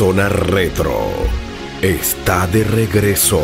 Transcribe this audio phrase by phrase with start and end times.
[0.00, 1.10] Zona Retro
[1.82, 3.42] está de regreso.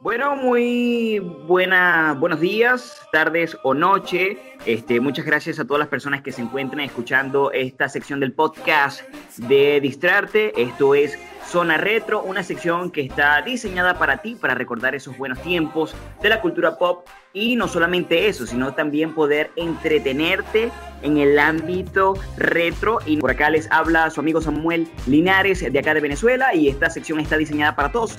[0.00, 4.36] Bueno, muy buena, buenos días, tardes o noche.
[4.66, 9.02] Este, muchas gracias a todas las personas que se encuentran escuchando esta sección del podcast
[9.36, 10.60] de Distrarte.
[10.60, 11.16] Esto es
[11.46, 16.28] Zona Retro, una sección que está diseñada para ti, para recordar esos buenos tiempos de
[16.28, 20.70] la cultura pop y no solamente eso, sino también poder entretenerte
[21.02, 22.98] en el ámbito retro.
[23.06, 26.90] Y por acá les habla su amigo Samuel Linares de acá de Venezuela y esta
[26.90, 28.18] sección está diseñada para todos.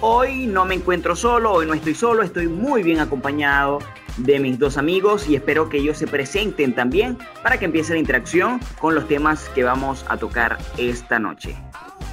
[0.00, 3.80] Hoy no me encuentro solo, hoy no estoy solo, estoy muy bien acompañado
[4.18, 7.98] de mis dos amigos y espero que ellos se presenten también para que empiece la
[7.98, 11.56] interacción con los temas que vamos a tocar esta noche.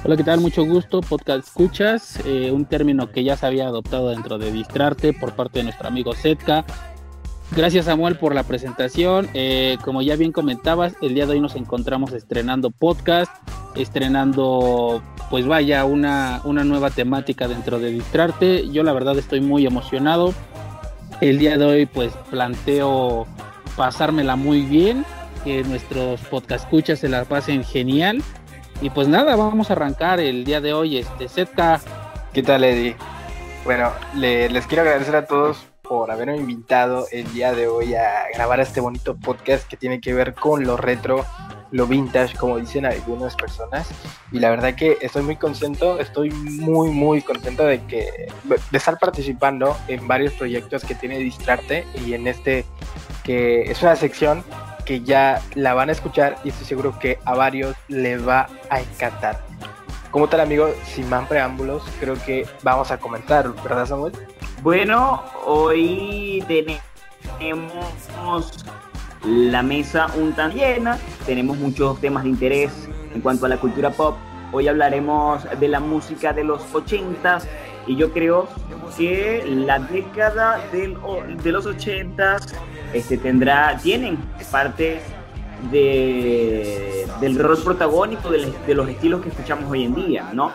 [0.02, 0.40] Hola, ¿qué tal?
[0.40, 5.12] Mucho gusto, podcast escuchas, eh, un término que ya se había adoptado dentro de Distrarte
[5.12, 6.64] por parte de nuestro amigo Zetka.
[7.54, 9.28] Gracias Samuel por la presentación.
[9.34, 13.30] Eh, como ya bien comentabas, el día de hoy nos encontramos estrenando podcast,
[13.76, 18.70] estrenando, pues vaya, una, una nueva temática dentro de Distrarte.
[18.70, 20.32] Yo la verdad estoy muy emocionado.
[21.20, 23.26] El día de hoy pues planteo
[23.76, 25.04] pasármela muy bien,
[25.44, 28.22] que nuestros podcast escuchas se la pasen genial
[28.80, 31.80] y pues nada, vamos a arrancar el día de hoy, este, Zetka.
[32.32, 32.96] ¿Qué tal, Eddie?
[33.64, 38.60] Bueno, les quiero agradecer a todos por haberme invitado el día de hoy a grabar
[38.60, 41.26] este bonito podcast que tiene que ver con lo retro,
[41.72, 43.88] lo vintage, como dicen algunas personas.
[44.32, 48.98] Y la verdad que estoy muy contento, estoy muy, muy contento de que de estar
[48.98, 52.64] participando en varios proyectos que tiene Distrarte y en este
[53.24, 54.42] que es una sección
[54.90, 58.80] que ya la van a escuchar y estoy seguro que a varios les va a
[58.80, 59.40] encantar.
[60.10, 64.12] Como tal amigo, sin más preámbulos, creo que vamos a comentar, ¿verdad Samuel?
[64.64, 66.44] Bueno, hoy
[67.38, 68.64] tenemos
[69.24, 72.72] la mesa un tan llena, tenemos muchos temas de interés
[73.14, 74.16] en cuanto a la cultura pop.
[74.50, 77.38] Hoy hablaremos de la música de los 80
[77.86, 78.48] y yo creo
[78.96, 80.96] que la década del,
[81.42, 82.36] de los 80
[82.92, 84.18] este, tendrá, tienen
[84.50, 85.00] parte
[85.70, 90.52] de, del rol protagónico de, de, los estilos que escuchamos hoy en día, ¿no?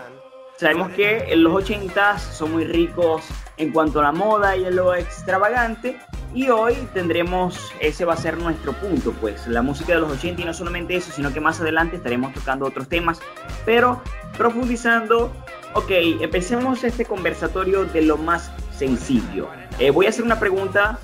[0.57, 3.23] Sabemos que en los 80 son muy ricos
[3.57, 5.97] en cuanto a la moda y a lo extravagante,
[6.35, 10.41] y hoy tendremos, ese va a ser nuestro punto, pues la música de los 80
[10.41, 13.21] y no solamente eso, sino que más adelante estaremos tocando otros temas,
[13.65, 14.01] pero
[14.37, 15.31] profundizando.
[15.77, 15.91] Ok,
[16.21, 19.49] empecemos este conversatorio de lo más sencillo.
[19.77, 20.99] Eh, voy a hacer una pregunta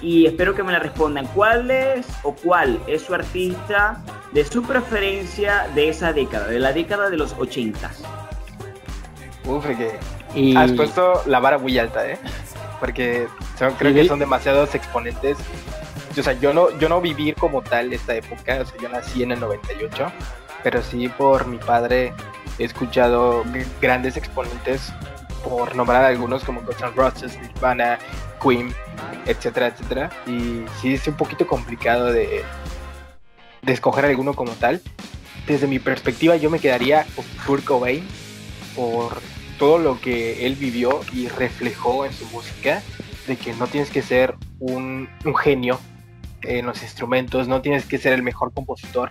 [0.00, 1.26] y espero que me la respondan.
[1.34, 6.72] ¿Cuál es o cuál es su artista de su preferencia de esa década, de la
[6.72, 7.90] década de los 80?
[9.44, 12.18] Uf, que has puesto la vara muy alta, ¿eh?
[12.80, 13.28] Porque
[13.78, 15.36] creo que son demasiados exponentes.
[16.18, 19.22] O sea, yo no, yo no viví como tal esta época, o sea, yo nací
[19.24, 20.10] en el 98,
[20.62, 22.14] pero sí por mi padre
[22.58, 23.44] he escuchado
[23.80, 24.92] grandes exponentes,
[25.44, 27.98] por nombrar algunos como Guns N' Roses, Nirvana,
[28.42, 28.74] Queen,
[29.26, 30.10] etcétera, etcétera.
[30.26, 32.42] Y sí es un poquito complicado de,
[33.66, 34.80] escoger alguno como tal.
[35.46, 38.04] Desde mi perspectiva yo me quedaría con Kurt Cobain
[38.74, 39.20] por
[39.58, 42.82] todo lo que él vivió y reflejó en su música,
[43.26, 45.08] de que no tienes que ser un
[45.42, 45.78] genio
[46.42, 49.10] en los instrumentos, no tienes que ser el mejor compositor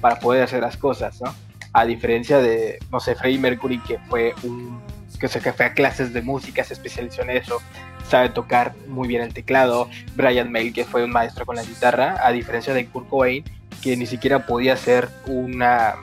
[0.00, 1.34] para poder hacer las cosas, ¿no?
[1.72, 4.80] A diferencia de, no sé, Freddie Mercury, que fue un
[5.20, 7.60] que, se fue a clases de música, se especializó en eso,
[8.08, 9.88] sabe tocar muy bien el teclado.
[10.16, 13.44] Brian May, que fue un maestro con la guitarra, a diferencia de Kurt Cobain,
[13.82, 15.94] que ni siquiera podía hacer una,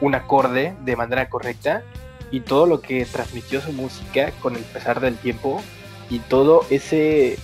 [0.00, 1.82] un acorde de manera correcta.
[2.30, 5.62] Y todo lo que transmitió su música con el pesar del tiempo
[6.10, 7.38] y todo ese,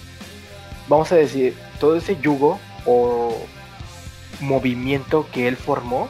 [0.89, 3.37] vamos a decir, todo ese yugo o
[4.41, 6.09] movimiento que él formó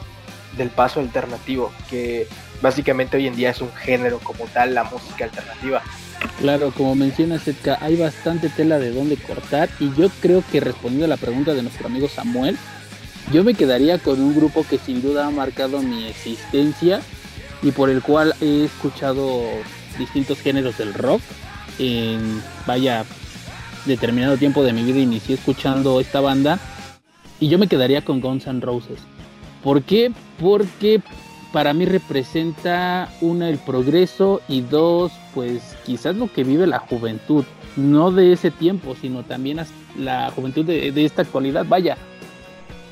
[0.57, 2.27] del paso alternativo, que
[2.61, 5.83] básicamente hoy en día es un género como tal, la música alternativa.
[6.39, 11.07] Claro, como menciona Zetka, hay bastante tela de dónde cortar y yo creo que respondiendo
[11.07, 12.57] a la pregunta de nuestro amigo Samuel,
[13.33, 17.01] yo me quedaría con un grupo que sin duda ha marcado mi existencia
[17.63, 19.43] y por el cual he escuchado
[19.99, 21.23] distintos géneros del rock.
[21.79, 23.05] En vaya
[23.87, 26.59] determinado tiempo de mi vida inicié escuchando esta banda
[27.41, 29.01] y yo me quedaría con Guns N' Roses.
[29.63, 30.13] ¿Por qué?
[30.41, 31.01] Porque
[31.53, 37.45] para mí representa una el progreso y dos pues quizás lo que vive la juventud
[37.77, 39.61] no de ese tiempo sino también
[39.99, 41.97] la juventud de, esta actualidad vaya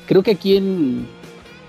[0.05, 1.07] creo que aquí en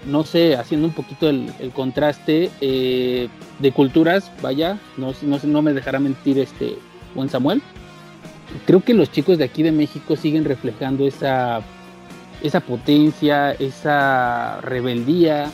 [0.06, 3.28] no sé haciendo un poquito el, contraste eh,
[3.58, 6.76] de culturas vaya no, no, no me dejará mentir este
[7.14, 7.62] buen Samuel
[8.66, 11.62] creo que los chicos de aquí de México siguen reflejando esa
[12.43, 15.50] esa potencia esa rebeldía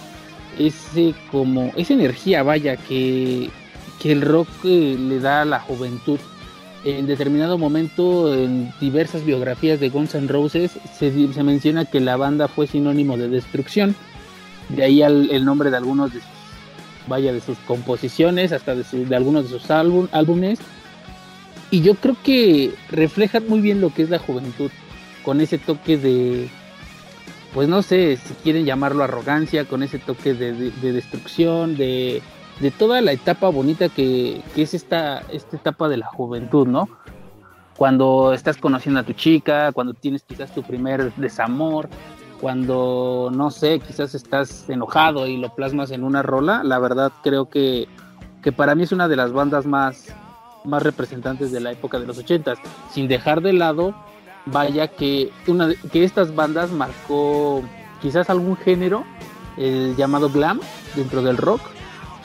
[0.58, 3.50] ese como esa energía, vaya, que,
[4.00, 6.18] que el rock eh, le da a la juventud.
[6.84, 11.10] En determinado momento, en diversas biografías de Guns N' Roses, se,
[11.42, 13.94] menciona que la banda fue sinónimo de destrucción.
[14.68, 16.28] De ahí el nombre de algunos de sus,
[17.08, 20.60] vaya, de sus composiciones, hasta de, de algunos de sus álbumes.
[21.70, 24.70] Y yo creo que reflejan muy bien lo que es la juventud,
[25.24, 26.48] con ese toque de,
[27.54, 32.22] pues no sé si quieren llamarlo arrogancia, con ese toque de, destrucción, de,
[32.78, 36.88] toda la etapa bonita que, es esta, esta etapa de la juventud, ¿no?
[37.76, 41.88] Cuando estás conociendo a tu chica, cuando tienes quizás tu primer desamor,
[42.40, 47.48] cuando, no sé, quizás estás enojado y lo plasmas en una rola, la verdad creo
[47.48, 47.88] que,
[48.42, 50.14] que para mí es una de las bandas más,
[50.64, 52.58] más representantes de la época de los ochentas,
[52.92, 53.94] sin dejar de lado
[54.46, 55.32] vaya que
[55.92, 57.62] estas bandas marcó
[58.00, 59.04] quizás algún género
[59.56, 60.60] el llamado glam
[60.94, 61.60] dentro del rock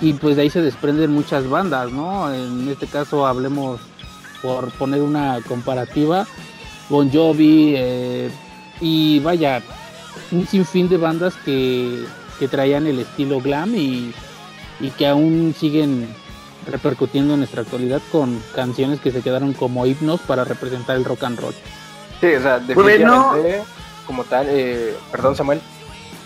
[0.02, 3.82] y pues de ahí se desprenden muchas bandas no en este caso hablemos
[4.42, 6.28] por poner una comparativa
[6.90, 8.30] Bon Jovi eh,
[8.82, 9.62] y vaya
[10.32, 12.06] un sinfín de bandas que,
[12.40, 14.14] que traían el estilo glam y,
[14.80, 16.08] y que aún siguen
[16.68, 21.24] repercutiendo en nuestra actualidad con canciones que se quedaron como himnos para representar el rock
[21.24, 21.54] and roll.
[22.24, 23.64] Sí, o sea, definitivamente,
[24.08, 25.60] como tal, eh, perdón Samuel,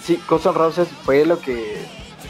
[0.03, 1.75] sí, Guns Roses fue lo que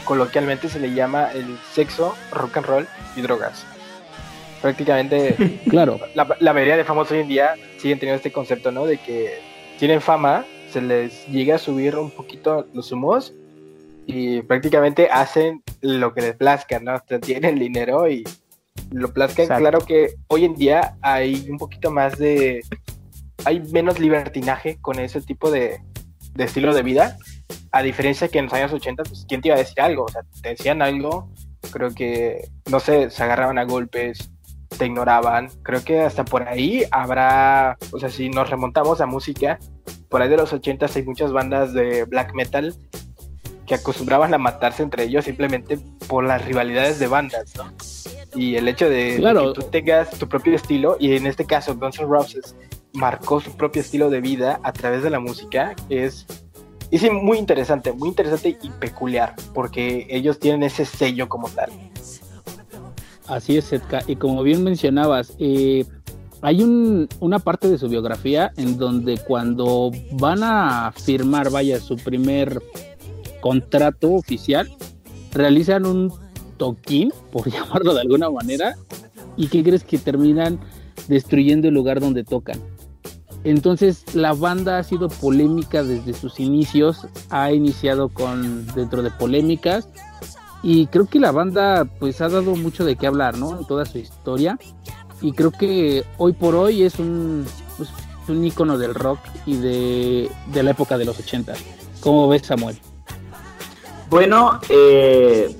[0.04, 3.66] coloquialmente se le llama el sexo, rock and roll y drogas.
[4.62, 6.00] Prácticamente, claro.
[6.14, 8.86] La, mayoría de famosos hoy en día siguen teniendo este concepto, ¿no?
[8.86, 9.38] De que
[9.78, 13.34] tienen fama, se les llega a subir un poquito los humos
[14.06, 16.98] y prácticamente hacen lo que les plazca, ¿no?
[17.20, 18.24] tienen dinero y
[18.90, 19.46] lo plazcan.
[19.46, 22.62] Claro que hoy en día hay un poquito más de
[23.44, 25.80] hay menos libertinaje con ese tipo de,
[26.36, 27.16] estilo de vida,
[27.72, 30.04] a diferencia que en los años 80, pues, ¿quién te iba a decir algo?
[30.04, 31.30] O sea, te decían algo,
[31.72, 34.30] creo que, no sé, se agarraban a golpes,
[34.76, 39.58] te ignoraban, creo que hasta por ahí habrá, o sea, si nos remontamos a música,
[40.08, 42.74] por ahí de los 80 hay muchas bandas de black metal
[43.66, 47.72] que acostumbraban a matarse entre ellos simplemente por las rivalidades de bandas, ¿no?
[48.34, 51.98] Y el hecho de, que tú tengas tu propio estilo, y en este caso Guns
[51.98, 52.54] N' Roses
[52.98, 56.26] marcó su propio estilo de vida a través de la música es,
[56.90, 61.70] es muy interesante, muy interesante y peculiar, porque ellos tienen ese sello como tal.
[63.26, 64.02] Así es, Edka.
[64.06, 65.84] Y como bien mencionabas, eh,
[66.40, 71.96] hay un, una parte de su biografía en donde cuando van a firmar, vaya, su
[71.96, 72.60] primer
[73.40, 74.68] contrato oficial,
[75.32, 76.12] realizan un
[76.56, 78.76] toquín, por llamarlo de alguna manera,
[79.36, 80.58] y ¿qué crees que terminan
[81.06, 82.58] destruyendo el lugar donde tocan?
[83.48, 89.88] Entonces la banda ha sido polémica desde sus inicios, ha iniciado con dentro de polémicas
[90.62, 93.58] y creo que la banda pues ha dado mucho de qué hablar, ¿no?
[93.58, 94.58] En toda su historia
[95.22, 97.46] y creo que hoy por hoy es un,
[97.78, 97.88] pues,
[98.28, 101.54] un ícono del rock y de, la época de los 80.
[102.00, 102.78] ¿Cómo ves Samuel?
[104.10, 105.56] Bueno, eh,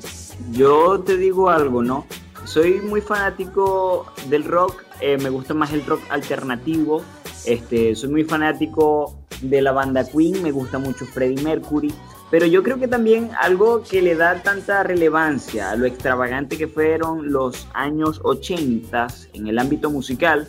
[0.51, 2.05] yo te digo algo, ¿no?
[2.45, 7.03] Soy muy fanático del rock, eh, me gusta más el rock alternativo,
[7.49, 11.93] este, soy muy fanático de la banda Queen, me gusta mucho Freddie Mercury,
[12.31, 16.69] pero yo creo que también algo que le da tanta relevancia a lo extravagante que
[16.69, 20.47] fueron los años 80 en el ámbito musical,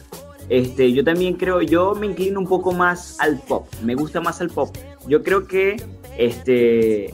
[0.50, 4.41] este, yo también creo, yo me inclino un poco más al pop, me gusta más
[4.41, 4.75] el pop.
[5.08, 5.82] Yo creo que
[6.18, 7.13] este,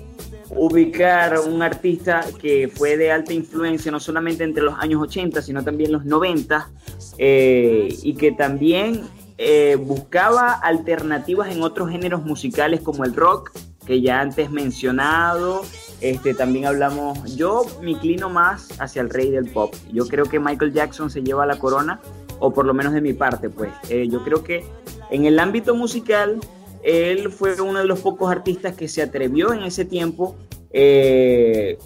[0.50, 5.64] ubicar un artista que fue de alta influencia no solamente entre los años 80, sino
[5.64, 6.70] también los 90,
[7.18, 9.04] eh, y que también
[9.38, 13.52] eh, buscaba alternativas en otros géneros musicales como el rock,
[13.86, 15.64] que ya antes mencionado.
[16.02, 19.74] Este, también hablamos, yo me inclino más hacia el rey del pop.
[19.92, 22.00] Yo creo que Michael Jackson se lleva la corona,
[22.40, 23.72] o por lo menos de mi parte, pues.
[23.90, 24.66] Eh, yo creo que
[25.10, 26.40] en el ámbito musical,
[26.84, 30.36] él fue uno de los pocos artistas que se atrevió en ese tiempo,
[30.72, 31.78] eh,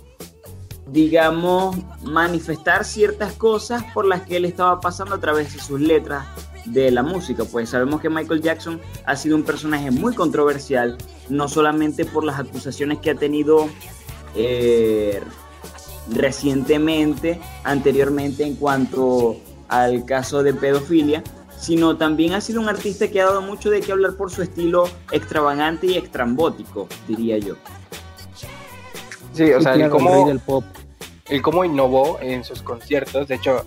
[0.88, 6.26] digamos, manifestar ciertas cosas por las que él estaba pasando a través de sus letras,
[6.66, 10.98] de la música, pues sabemos que Michael Jackson ha sido un personaje muy controversial,
[11.30, 13.70] no solamente por las acusaciones que ha tenido
[14.36, 15.22] eh,
[16.12, 19.38] recientemente, anteriormente en cuanto
[19.68, 21.24] al caso de pedofilia,
[21.58, 24.42] sino también ha sido un artista que ha dado mucho de qué hablar por su
[24.42, 27.56] estilo extravagante y extrambótico, diría yo.
[29.34, 30.32] Sí, o sea, el cómo,
[31.28, 33.66] el cómo innovó en sus conciertos, de hecho,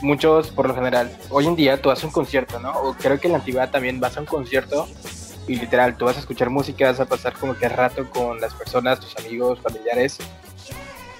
[0.00, 2.72] muchos, por lo general, hoy en día tú haces un concierto, ¿no?
[2.72, 4.88] O creo que en la antigüedad también vas a un concierto
[5.46, 8.54] y literal, tú vas a escuchar música, vas a pasar como que rato con las
[8.54, 10.18] personas, tus amigos, familiares,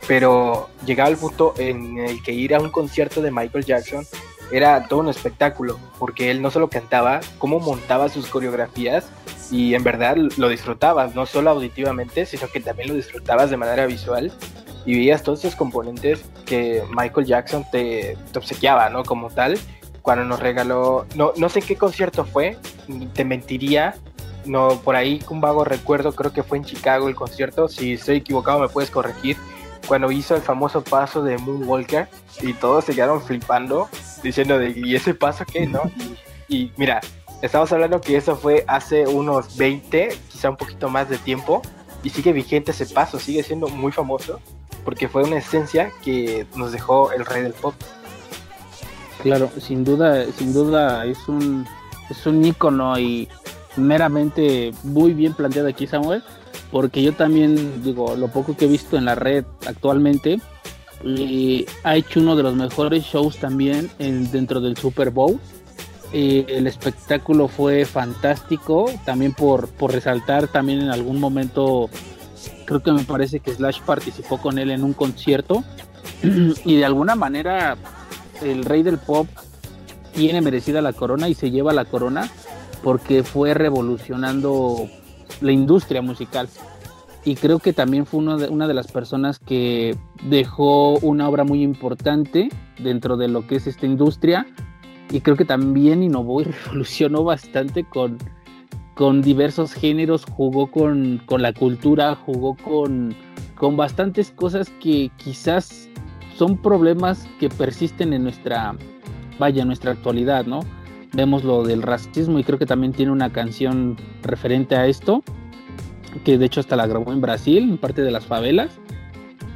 [0.06, 4.06] pero llegaba el punto en el que ir a un concierto de Michael Jackson
[4.50, 9.06] era todo un espectáculo, porque él no solo cantaba, cómo montaba sus coreografías
[9.50, 13.86] y en verdad lo disfrutabas, no solo auditivamente, sino que también lo disfrutabas de manera
[13.86, 14.32] visual
[14.84, 19.04] y veías todos esos componentes que Michael Jackson te, obsequiaba, ¿no?
[19.04, 19.58] Como tal,
[20.02, 22.58] cuando nos regaló, no, no sé qué concierto fue,
[23.14, 23.94] te mentiría,
[24.44, 28.16] no, por ahí un vago recuerdo, creo que fue en Chicago el concierto, si estoy
[28.16, 29.36] equivocado me puedes corregir,
[29.86, 32.08] cuando hizo el famoso paso de Moonwalker
[32.40, 33.88] y todos se quedaron flipando,
[34.22, 35.82] diciendo de, ¿y ese paso qué, no?
[36.48, 37.00] Y, mira,
[37.40, 41.62] estamos hablando que eso fue hace unos 20, quizá un poquito más de tiempo,
[42.02, 44.40] y sigue vigente ese paso, sigue siendo muy famoso,
[44.84, 47.74] porque fue una esencia que nos dejó el rey del pop.
[49.22, 51.66] Claro, sin duda, sin duda es un,
[52.10, 53.28] es un ícono y
[53.76, 56.22] meramente muy bien planteado aquí Samuel,
[56.70, 60.40] porque yo también digo, lo poco que he visto en la red actualmente,
[61.84, 65.40] ha hecho uno de los mejores shows también en, dentro del Super Bowl.
[66.12, 71.88] El espectáculo fue fantástico, también por, por resaltar también en algún momento,
[72.66, 75.64] creo que me parece que Slash participó con él en un concierto
[76.22, 77.76] y de alguna manera
[78.42, 79.26] el rey del pop
[80.12, 82.30] tiene merecida la corona y se lleva la corona
[82.82, 84.88] porque fue revolucionando
[85.40, 86.48] la industria musical.
[87.24, 91.62] Y creo que también fue de, una de las personas que dejó una obra muy
[91.62, 94.46] importante dentro de lo que es esta industria.
[95.12, 98.18] Y creo que también innovó y revolucionó bastante con,
[98.94, 103.14] con diversos géneros, jugó con, con la cultura, jugó con,
[103.54, 105.88] con bastantes cosas que quizás
[106.36, 108.74] son problemas que persisten en nuestra,
[109.38, 110.60] vaya, nuestra actualidad, ¿no?
[111.12, 115.22] Vemos lo del racismo y creo que también tiene una canción referente a esto,
[116.24, 118.80] que de hecho hasta la grabó en Brasil, en parte de las favelas.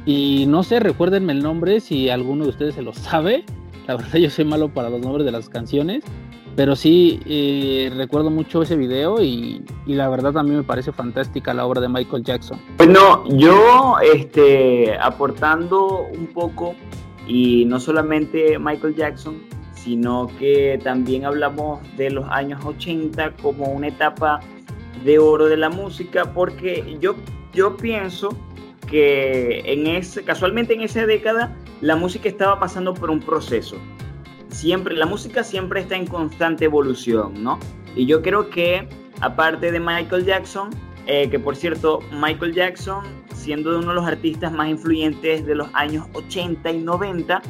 [0.05, 3.43] Y no sé, recuérdenme el nombre si alguno de ustedes se lo sabe.
[3.87, 6.03] La verdad yo soy malo para los nombres de las canciones,
[6.55, 11.65] pero sí, eh, recuerdo mucho ese video y, la verdad mí me parece fantástica la
[11.65, 12.59] obra de Michael Jackson.
[12.77, 16.75] Bueno, yo este, aportando un poco,
[17.27, 19.41] y no solamente Michael Jackson,
[19.73, 24.39] sino que también hablamos de los años 80 como una etapa
[25.03, 27.15] de oro de la música, porque yo,
[27.53, 28.29] yo pienso
[28.87, 33.77] que en ese, casualmente en esa década la música estaba pasando por un proceso
[34.49, 37.59] siempre, la música siempre está en constante evolución, ¿no?
[37.95, 38.87] Y yo creo que,
[39.21, 40.69] aparte de Michael Jackson,
[41.05, 43.03] eh, que por cierto, Michael Jackson,
[43.33, 47.41] siendo uno de los artistas más influyentes de los años 80 y 90,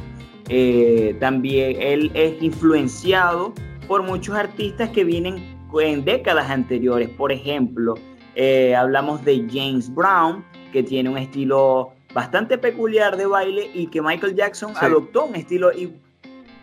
[0.49, 3.53] eh, también él es influenciado
[3.87, 7.09] por muchos artistas que vienen en décadas anteriores.
[7.09, 7.95] Por ejemplo,
[8.35, 10.43] eh, hablamos de James Brown,
[10.77, 15.71] que tiene un estilo bastante peculiar de baile y que Michael Jackson adoptó un estilo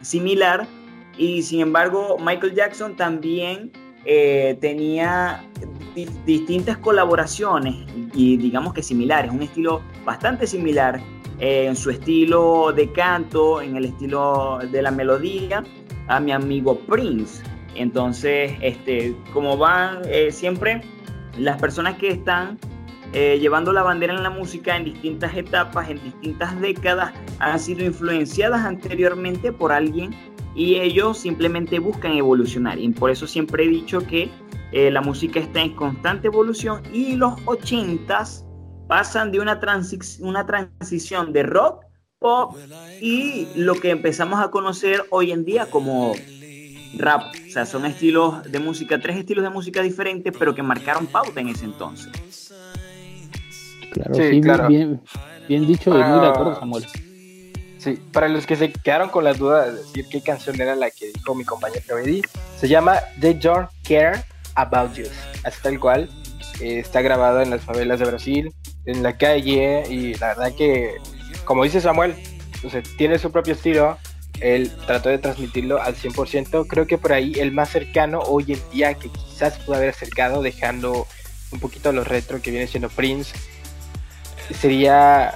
[0.02, 0.68] similar
[1.18, 3.72] y sin embargo Michael Jackson también
[4.04, 5.42] eh, tenía
[6.24, 7.74] distintas colaboraciones
[8.14, 11.00] y digamos que similares, un estilo bastante similar
[11.40, 15.64] eh, en su estilo de canto, en el estilo de la melodía
[16.06, 17.42] a mi amigo Prince.
[17.74, 20.82] Entonces, este, como van eh, siempre
[21.36, 22.60] las personas que están
[23.14, 28.64] llevando la bandera en la música en distintas etapas, en distintas décadas, han sido influenciadas
[28.64, 30.14] anteriormente por alguien
[30.54, 32.78] y ellos simplemente buscan evolucionar.
[32.78, 34.30] Y por eso siempre he dicho que
[34.72, 38.44] eh, la música está en constante evolución y los 80s
[38.88, 39.60] pasan de una,
[40.20, 41.84] una transición de rock,
[42.18, 42.56] pop
[43.00, 46.14] y lo que empezamos a conocer hoy en día como
[46.96, 47.22] rap.
[47.46, 51.40] O sea, son estilos de música, tres estilos de música diferentes, pero que marcaron pauta
[51.40, 52.43] en ese entonces.
[53.94, 54.68] Claro, sí, claro.
[54.68, 55.00] Bien,
[55.48, 56.84] bien, dicho y muy de acuerdo, Samuel.
[57.78, 60.90] Sí, para los que se quedaron con la duda de decir qué canción era la
[60.90, 62.22] que dijo mi compañero Freddy,
[62.58, 64.24] se llama They Don't Care
[64.56, 65.04] About You.
[65.44, 66.08] Así tal cual.
[66.60, 68.52] Eh, está grabado en las favelas de Brasil,
[68.86, 70.96] en la calle, y la verdad que,
[71.44, 72.14] como dice Samuel,
[72.96, 73.96] tiene su propio estilo.
[74.40, 76.66] Él trató de transmitirlo al 100%.
[76.66, 80.42] Creo que por ahí el más cercano hoy en día que quizás pudo haber acercado,
[80.42, 81.06] dejando
[81.52, 83.34] un poquito lo retro que viene siendo Prince,
[84.52, 85.34] sería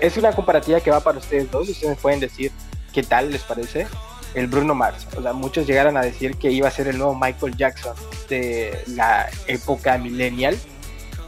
[0.00, 1.68] es una comparativa que va para ustedes dos.
[1.68, 2.52] Ustedes pueden decir
[2.92, 3.86] qué tal les parece
[4.34, 5.06] el Bruno Mars.
[5.16, 7.94] O sea, muchos llegaron a decir que iba a ser el nuevo Michael Jackson
[8.28, 10.56] de la época millennial.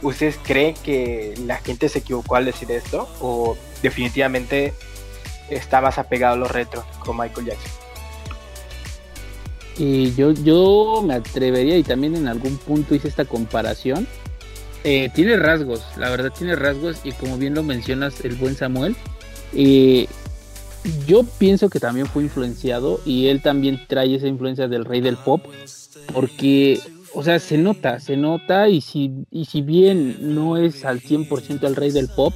[0.01, 3.07] ¿Ustedes creen que la gente se equivocó al decir esto?
[3.21, 4.73] ¿O definitivamente
[5.49, 7.71] está más apegado a los retro con Michael Jackson?
[9.77, 14.07] Y yo, yo me atrevería y también en algún punto hice esta comparación.
[14.87, 18.95] Eh, tiene rasgos, la verdad tiene rasgos y como bien lo mencionas el buen Samuel,
[19.51, 20.05] eh,
[21.07, 25.17] yo pienso que también fue influenciado y él también trae esa influencia del rey del
[25.17, 25.43] pop
[26.13, 26.79] porque,
[27.15, 31.65] o sea, se nota, se nota y si, y si bien no es al 100%
[31.65, 32.35] el rey del pop,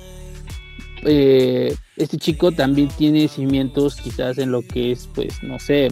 [1.03, 5.89] eh, este chico también tiene cimientos quizás en lo que es, pues, no sé,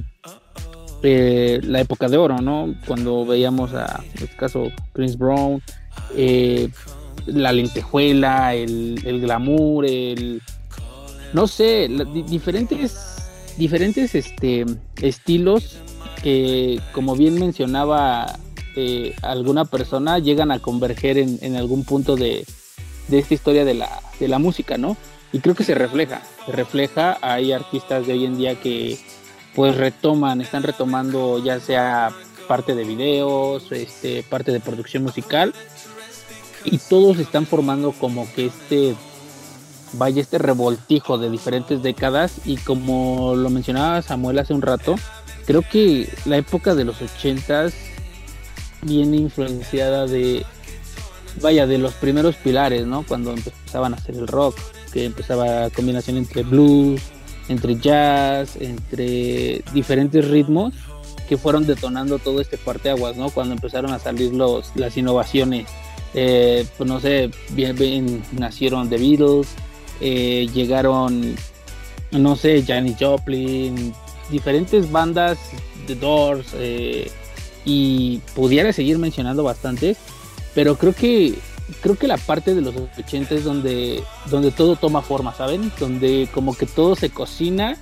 [1.03, 2.73] la época de oro, ¿no?
[2.87, 5.61] Cuando veíamos a, en este caso, Prince Brown,
[6.15, 6.69] eh,
[7.25, 10.41] la lentejuela, el, glamour, el,
[11.33, 11.89] no sé,
[12.27, 12.97] diferentes,
[13.57, 14.65] diferentes este,
[15.01, 15.77] estilos
[16.23, 18.39] que, como bien mencionaba
[19.23, 22.45] alguna persona, llegan a converger en, en algún punto de,
[23.07, 23.89] de esta historia de la,
[24.19, 24.97] de la música, ¿no?
[25.33, 28.97] Y creo que se refleja, se refleja, hay artistas de hoy en día que
[29.55, 32.11] pues retoman, están retomando ya sea
[32.47, 35.53] parte de videos, este, parte de producción musical,
[36.63, 38.95] y todos están formando como que este,
[39.93, 44.95] vaya, este revoltijo de diferentes décadas, y como lo mencionaba Samuel hace un rato,
[45.45, 47.73] creo que la época de los ochentas
[48.81, 50.45] viene influenciada de
[51.41, 53.03] vaya, de los primeros pilares, ¿no?
[53.03, 54.57] Cuando empezaban a hacer el rock,
[54.91, 57.01] que empezaba combinación entre blues,
[57.47, 60.73] entre jazz, entre diferentes ritmos
[61.27, 63.29] que fueron detonando todo este parteaguas, ¿no?
[63.29, 65.67] Cuando empezaron a salir los, las innovaciones,
[66.13, 69.47] eh, pues no sé, bien, nacieron The Beatles,
[69.99, 71.35] eh, llegaron,
[72.11, 73.93] no sé, Janis Joplin,
[74.29, 75.37] diferentes bandas,
[75.85, 77.11] The Doors, eh,
[77.65, 79.97] y pudiera seguir mencionando bastantes,
[80.55, 81.35] pero creo que
[81.81, 85.71] creo que la parte de los 80 es donde, donde todo toma forma, ¿saben?
[85.79, 87.77] Donde como que todo se cocina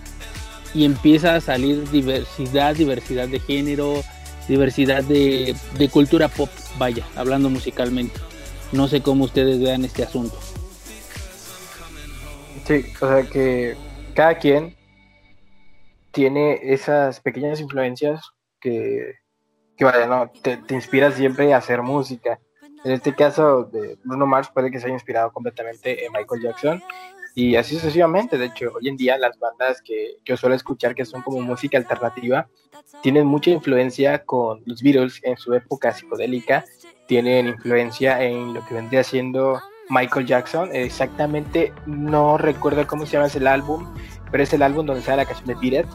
[0.76, 4.02] y empieza a salir diversidad, diversidad de género,
[4.48, 8.20] diversidad de, de cultura pop, vaya, hablando musicalmente.
[8.74, 10.38] No sé cómo ustedes vean este asunto.
[12.66, 13.78] Sí, o sea que
[14.14, 14.76] cada quien
[16.12, 18.22] tiene esas pequeñas influencias
[18.60, 19.14] que,
[19.78, 20.30] que vaya, ¿no?
[20.42, 22.40] te, inspira siempre a hacer música
[22.86, 26.84] en este caso de Bruno Mars puede que se haya inspirado completamente en Michael Jackson
[27.36, 28.38] y así sucesivamente.
[28.38, 31.78] De hecho, hoy en día las bandas que yo suelo escuchar que son como música
[31.78, 32.48] alternativa
[33.04, 36.66] tienen mucha influencia con los Beatles en su época psicodélica,
[37.08, 40.70] tienen influencia en lo que vendría siendo Michael Jackson.
[40.74, 43.86] Exactamente, no recuerdo cómo se llama ese álbum,
[44.32, 45.88] pero es el álbum donde sale la canción de Beat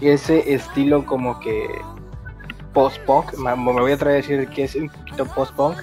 [0.00, 1.66] Ese estilo como que
[2.72, 5.76] post-punk, me voy a traer a decir que es un poquito post-punk,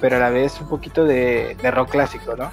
[0.00, 2.50] pero a la vez un poquito de, rock clásico, ¿no?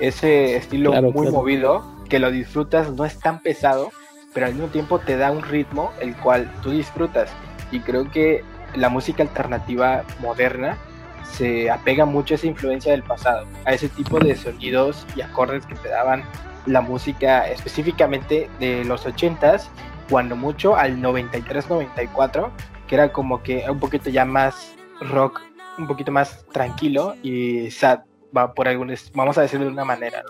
[0.00, 3.90] Ese estilo muy movido, que lo disfrutas, no es tan pesado,
[4.32, 7.30] pero al mismo tiempo te da un ritmo el cual tú disfrutas.
[7.70, 10.78] Y creo que la música alternativa moderna
[11.24, 15.66] se apega mucho a esa influencia del pasado, a ese tipo de sonidos y acordes
[15.66, 16.24] que te daban
[16.66, 19.68] la música específicamente de los 80s,
[20.10, 22.50] cuando mucho al 93-94,
[22.86, 25.40] que era como que un poquito ya más rock,
[25.78, 28.00] un poquito más tranquilo y sad,
[28.36, 30.22] va por algunos, vamos a decirlo de una manera.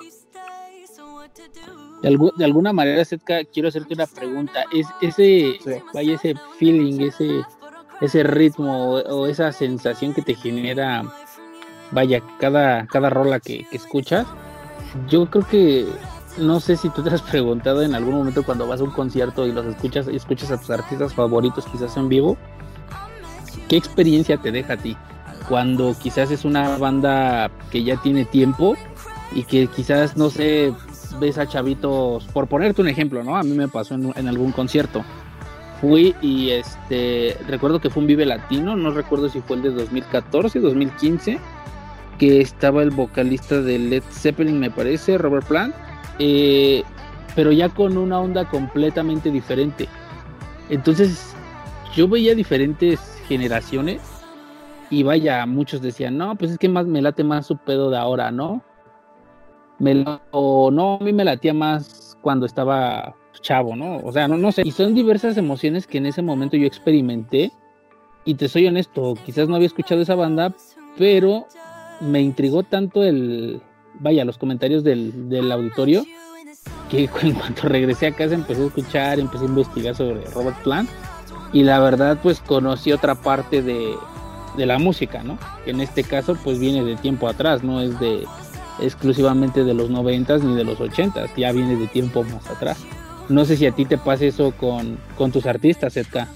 [2.02, 4.64] De, alguna manera, Setka, quiero hacerte una pregunta.
[4.72, 5.58] ¿Es ese,
[5.92, 7.42] vaya, ese feeling, ese,
[8.00, 11.02] ese ritmo o, esa sensación que te genera,
[11.90, 14.26] vaya, cada, cada rola que, que escuchas?
[15.08, 15.86] Yo creo que
[16.38, 19.46] no sé si tú te has preguntado en algún momento cuando vas a un concierto
[19.46, 22.36] y los escuchas y escuchas a tus artistas favoritos quizás en vivo,
[23.68, 24.96] ¿qué experiencia te deja a ti?
[25.48, 28.76] Cuando quizás es una banda que ya tiene tiempo
[29.34, 30.74] y que quizás, no sé,
[31.20, 33.36] ves a chavitos, por ponerte un ejemplo, ¿no?
[33.36, 35.04] A mí me pasó en, en algún concierto.
[35.80, 39.70] Fui y este, recuerdo que fue un Vive Latino, no recuerdo si fue el de
[39.70, 41.38] 2014, 2015,
[42.18, 45.74] que estaba el vocalista de Led Zeppelin, me parece, Robert Plant
[46.18, 46.82] eh,
[47.34, 49.88] pero ya con una onda completamente diferente.
[50.68, 51.34] Entonces,
[51.94, 54.00] yo veía diferentes generaciones
[54.90, 57.98] y vaya, muchos decían, no, pues es que más me late más su pedo de
[57.98, 58.62] ahora, ¿no?
[60.30, 63.98] O no, a mí me latía más cuando estaba chavo, ¿no?
[63.98, 64.62] O sea, no, no sé.
[64.64, 67.52] Y son diversas emociones que en ese momento yo experimenté.
[68.24, 70.54] Y te soy honesto, quizás no había escuchado esa banda,
[70.98, 71.46] pero
[72.00, 73.62] me intrigó tanto el,
[74.00, 76.04] vaya, los comentarios del, del auditorio,
[76.90, 80.90] que en cuanto regresé a casa empecé a escuchar, empecé a investigar sobre Robert Plant
[81.52, 83.94] y la verdad pues conocí otra parte de,
[84.58, 85.38] de la música, ¿no?
[85.64, 88.26] Que en este caso pues viene de tiempo atrás, no es de
[88.80, 92.78] exclusivamente de los noventas ni de los ochentas, ya viene de tiempo más atrás.
[93.28, 96.28] No sé si a ti te pasa eso con, con tus artistas, Edka.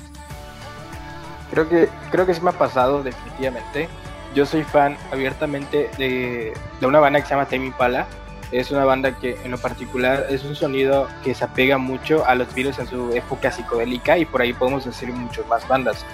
[1.51, 3.89] Creo que, creo que sí me ha pasado definitivamente.
[4.35, 8.07] Yo soy fan abiertamente de, de una banda que se llama Tame Impala.
[8.51, 12.35] Es una banda que en lo particular es un sonido que se apega mucho a
[12.35, 16.05] los virus en su época psicodélica y por ahí podemos decir muchas más bandas.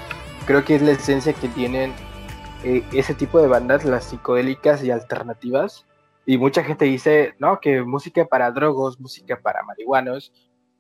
[0.49, 1.93] Creo que es la esencia que tienen
[2.65, 5.85] eh, ese tipo de bandas, las psicodélicas y alternativas.
[6.25, 10.33] Y mucha gente dice, no, que música para drogos, música para marihuanos,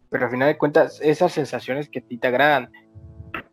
[0.08, 2.72] pero al final de cuentas, esas sensaciones que a ti te agradan.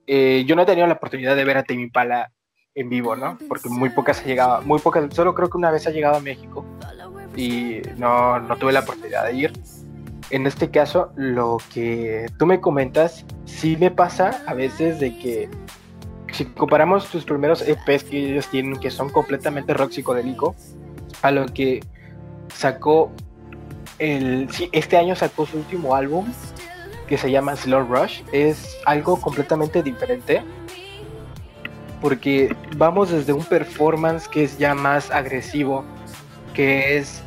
[0.08, 2.32] Eh, yo no he tenido la oportunidad de ver a Tame Impala
[2.76, 3.38] en vivo, ¿no?
[3.50, 6.22] Porque muy pocas ha llegado, muy pocas, solo creo que una vez ha llegado a
[6.22, 6.66] México
[7.36, 9.54] y no, no tuve la oportunidad de ir.
[10.30, 15.50] En este caso, lo que tú me comentas, sí me pasa a veces de que
[16.36, 20.56] si comparamos sus primeros EPs que ellos tienen, que son completamente rock psicodélico,
[21.22, 21.82] a lo que
[22.54, 23.12] sacó
[24.00, 26.26] el, sí, este año sacó su último álbum
[27.08, 30.42] que se llama Slow Rush, es algo completamente diferente
[32.02, 35.86] porque vamos desde un performance que es ya más agresivo,
[36.54, 37.22] que es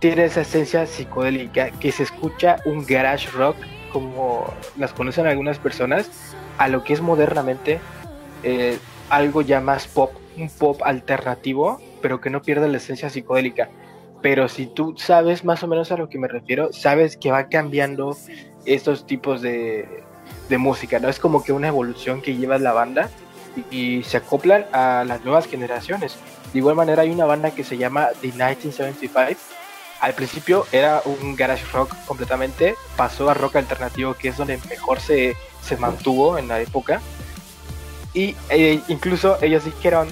[0.00, 3.56] tiene esa esencia psicodélica, que se escucha un garage rock
[3.92, 7.80] como las conocen algunas personas, a lo que es modernamente
[8.42, 13.68] eh, algo ya más pop, un pop alternativo, pero que no pierde la esencia psicodélica.
[14.22, 17.48] Pero si tú sabes más o menos a lo que me refiero, sabes que va
[17.48, 18.16] cambiando
[18.64, 19.86] estos tipos de,
[20.50, 21.08] música, ¿no?
[21.08, 23.08] Es como que una evolución que lleva la banda
[23.70, 26.16] y, se acoplan a las nuevas generaciones.
[26.52, 29.40] De igual manera hay una banda que se llama The 1975.
[30.00, 35.00] Al principio era un garage rock completamente, pasó a rock alternativo que es donde mejor
[35.00, 37.00] se, se mantuvo en la época.
[38.14, 40.08] Y eh, incluso ellos dijeron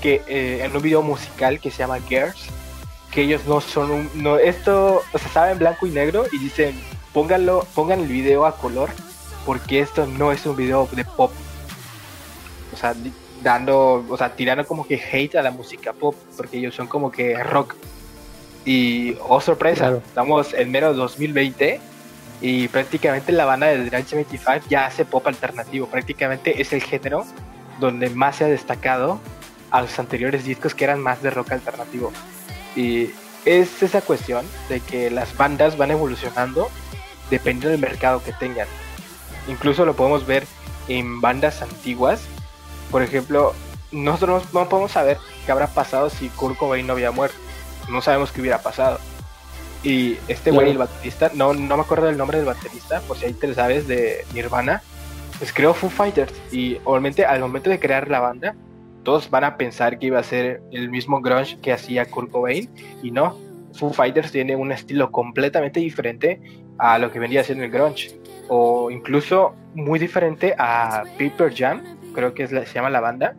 [0.00, 2.46] que eh, en un video musical que se llama Girls,
[3.10, 6.38] que ellos no son un, no, esto, o sea, estaba en blanco y negro y
[6.38, 6.78] dicen,
[7.12, 8.90] pónganlo, pongan el video a color
[9.44, 11.30] porque esto no es un video de pop
[12.76, 12.94] o sea,
[13.42, 17.10] dando, o sea, tirando como que hate a la música pop, porque ellos son como
[17.10, 17.74] que rock.
[18.64, 21.80] Y, oh sorpresa, estamos en mero 2020
[22.40, 27.24] y prácticamente la banda de The 75 ya hace pop alternativo, prácticamente es el género
[27.80, 29.20] donde más se ha destacado
[29.70, 32.12] a los anteriores discos que eran más de rock alternativo.
[32.74, 33.10] Y
[33.44, 36.68] es esa cuestión de que las bandas van evolucionando
[37.30, 38.68] dependiendo del mercado que tengan.
[39.48, 40.46] Incluso lo podemos ver
[40.88, 42.20] en bandas antiguas
[42.90, 43.54] por ejemplo,
[43.90, 47.36] nosotros no podemos saber qué habrá pasado si Kurt Cobain no había muerto.
[47.88, 48.98] No sabemos qué hubiera pasado.
[49.82, 53.26] Y este güey, el baterista, no, no me acuerdo del nombre del baterista, por si
[53.26, 54.82] ahí te lo sabes, de Nirvana,
[55.38, 56.32] pues creó Foo Fighters.
[56.50, 58.54] Y obviamente al momento de crear la banda,
[59.04, 62.68] todos van a pensar que iba a ser el mismo grunge que hacía Kurt Cobain.
[63.02, 63.38] Y no,
[63.74, 66.40] Foo Fighters tiene un estilo completamente diferente
[66.78, 68.18] a lo que venía siendo el grunge.
[68.48, 71.82] O incluso muy diferente a Paper Jam,
[72.14, 73.36] creo que es se llama la banda,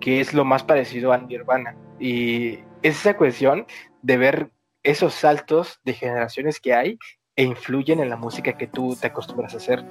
[0.00, 1.76] que es lo más parecido a Nirvana.
[1.98, 3.66] Y es esa cuestión
[4.02, 4.50] de ver
[4.84, 6.98] esos saltos de generaciones que hay
[7.36, 9.84] e influyen en la música que tú te acostumbras a hacer.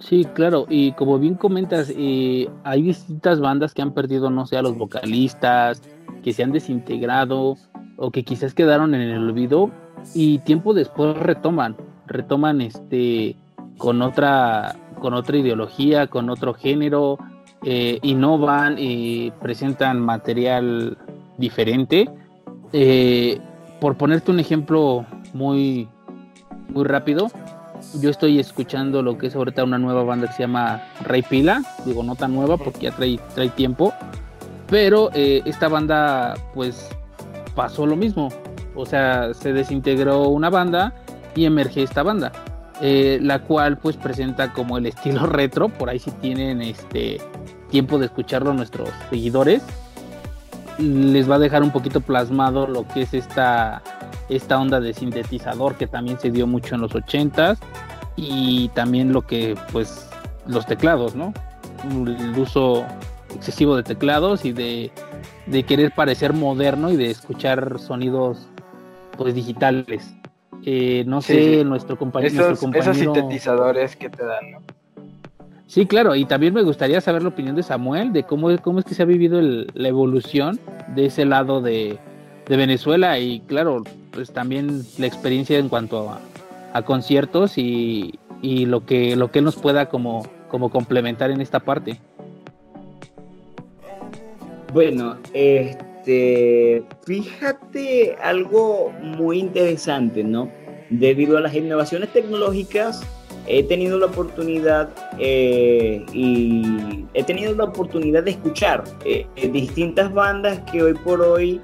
[0.00, 4.58] Sí, claro, y como bien comentas, eh, hay distintas bandas que han perdido, no sé,
[4.58, 5.80] a los vocalistas,
[6.22, 7.56] que se han desintegrado
[7.96, 9.70] o que quizás quedaron en el olvido
[10.14, 13.36] y tiempo después retoman, retoman este
[13.78, 17.18] con otra con otra ideología, con otro género,
[17.62, 20.98] eh, innovan y presentan material
[21.38, 22.10] diferente.
[22.76, 23.38] Eh,
[23.80, 25.88] por ponerte un ejemplo muy,
[26.70, 27.30] muy rápido,
[28.00, 31.62] yo estoy escuchando lo que es ahorita una nueva banda que se llama Rey Pila,
[31.86, 33.94] digo no tan nueva porque ya trae, trae tiempo,
[34.68, 36.88] pero eh, esta banda pues
[37.54, 38.30] pasó lo mismo,
[38.74, 40.94] o sea, se desintegró una banda
[41.36, 42.32] y emerge esta banda.
[42.80, 47.20] Eh, la cual pues presenta como el estilo retro, por ahí si tienen este
[47.70, 49.62] tiempo de escucharlo nuestros seguidores,
[50.78, 53.82] les va a dejar un poquito plasmado lo que es esta,
[54.28, 57.58] esta onda de sintetizador que también se dio mucho en los 80s
[58.16, 60.08] y también lo que pues
[60.46, 61.32] los teclados, ¿no?
[61.84, 62.84] El uso
[63.34, 64.90] excesivo de teclados y de,
[65.46, 68.48] de querer parecer moderno y de escuchar sonidos
[69.16, 70.14] pues digitales.
[70.66, 74.58] Eh, no sé, nuestro, compañero, esos, sintetizadores que te dan, ¿no?
[75.66, 78.84] Sí, claro, y también me gustaría saber la opinión de Samuel de cómo, cómo es
[78.84, 80.60] que se ha vivido la evolución
[80.94, 81.98] de ese lado de,
[82.46, 86.10] Venezuela y claro, pues también la experiencia en cuanto
[86.72, 91.98] a, conciertos y, lo que lo que nos pueda como, como complementar en esta parte.
[94.74, 100.50] Bueno, este, fíjate algo muy interesante, ¿no?
[100.90, 103.06] Debido a las innovaciones tecnológicas,
[103.46, 110.58] he tenido la oportunidad eh, y he tenido la oportunidad de escuchar eh, distintas bandas
[110.70, 111.60] que hoy por hoy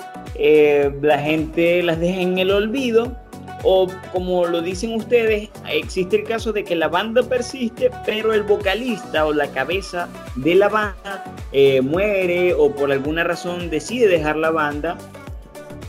[1.03, 3.15] la gente las deja en el olvido
[3.63, 8.43] o como lo dicen ustedes, existe el caso de que la banda persiste, pero el
[8.43, 11.25] vocalista o la cabeza de la banda
[11.83, 14.97] muere o por alguna razón decide dejar la banda.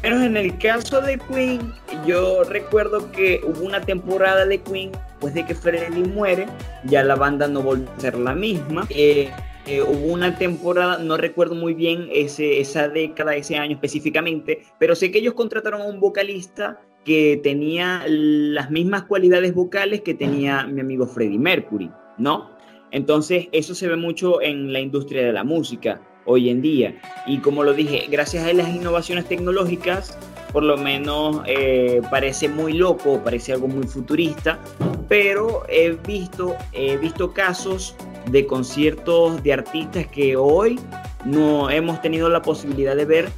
[0.02, 1.74] Pero en el caso de Queen,
[2.06, 6.48] yo recuerdo que hubo una temporada de Queen, después de que Freddie muere,
[6.84, 8.88] ya la banda no volvió a ser la misma.
[8.90, 9.30] Eh,
[9.68, 14.96] eh, hubo una temporada, no recuerdo muy bien ese, esa década, ese año específicamente, pero
[14.96, 20.66] sé que ellos contrataron a un vocalista que tenía las mismas cualidades vocales que tenía
[20.66, 22.50] mi amigo Freddie Mercury, ¿no?
[22.90, 27.00] Entonces, eso se ve mucho en la industria de la música hoy en día.
[27.28, 30.18] Y como lo dije, gracias a las innovaciones tecnológicas,
[30.52, 34.60] por lo menos eh, parece muy loco, parece algo muy futurista,
[35.08, 37.96] pero he visto, he visto casos
[38.30, 40.80] de conciertos de artistas que hoy
[41.26, 43.30] no hemos tenido la posibilidad de ver,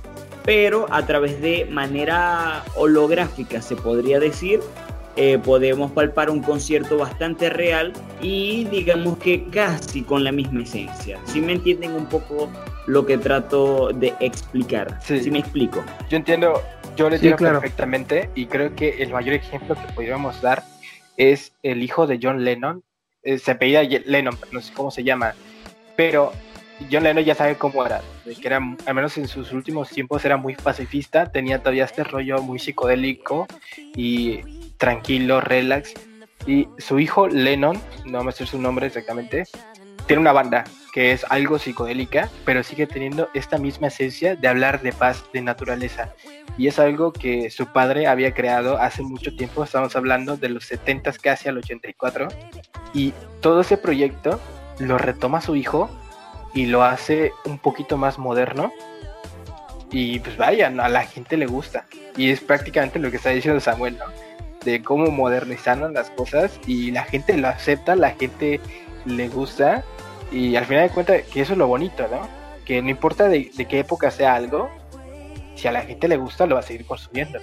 [0.43, 4.59] pero a través de manera holográfica, se podría decir,
[5.15, 11.19] eh, podemos palpar un concierto bastante real y digamos que casi con la misma esencia.
[11.25, 12.49] Si me entienden un poco
[12.87, 14.99] lo que trato de explicar.
[15.03, 15.83] Si me explico.
[16.09, 16.61] Yo entiendo,
[16.95, 20.63] yo le entiendo perfectamente y creo que el mayor ejemplo que podríamos dar
[21.17, 22.83] es el hijo de John Lennon.
[23.23, 25.33] Eh, se apellida Lennon, no sé cómo se llama,
[25.95, 26.33] pero
[26.91, 30.37] John Lennon ya sabe cómo era, que era, al menos en sus últimos tiempos era
[30.37, 33.47] muy pacifista, tenía todavía este rollo muy psicodélico
[33.95, 34.41] y
[34.77, 35.93] tranquilo, relax.
[36.45, 39.45] Y su hijo Lennon, no me sé su nombre exactamente,
[40.07, 40.63] tiene una banda
[40.93, 45.41] que es algo psicodélica, pero sigue teniendo esta misma esencia de hablar de paz, de
[45.41, 46.13] naturaleza.
[46.55, 50.65] Y es algo que su padre había creado hace mucho tiempo, estamos hablando de los
[50.65, 52.27] 70 casi al 84.
[52.93, 54.39] Y todo ese proyecto
[54.77, 55.89] lo retoma su hijo
[56.53, 58.71] y lo hace un poquito más moderno.
[59.91, 61.87] Y pues vaya, a la gente le gusta.
[62.15, 64.05] Y es prácticamente lo que está diciendo Samuel, ¿no?
[64.63, 68.59] de cómo modernizaron las cosas y la gente lo acepta, la gente
[69.05, 69.83] le gusta
[70.33, 72.27] y al final de cuentas que eso es lo bonito, ¿no?
[72.65, 74.69] Que no importa de, qué época sea algo,
[75.55, 77.39] si a la gente le gusta lo va a seguir consumiendo.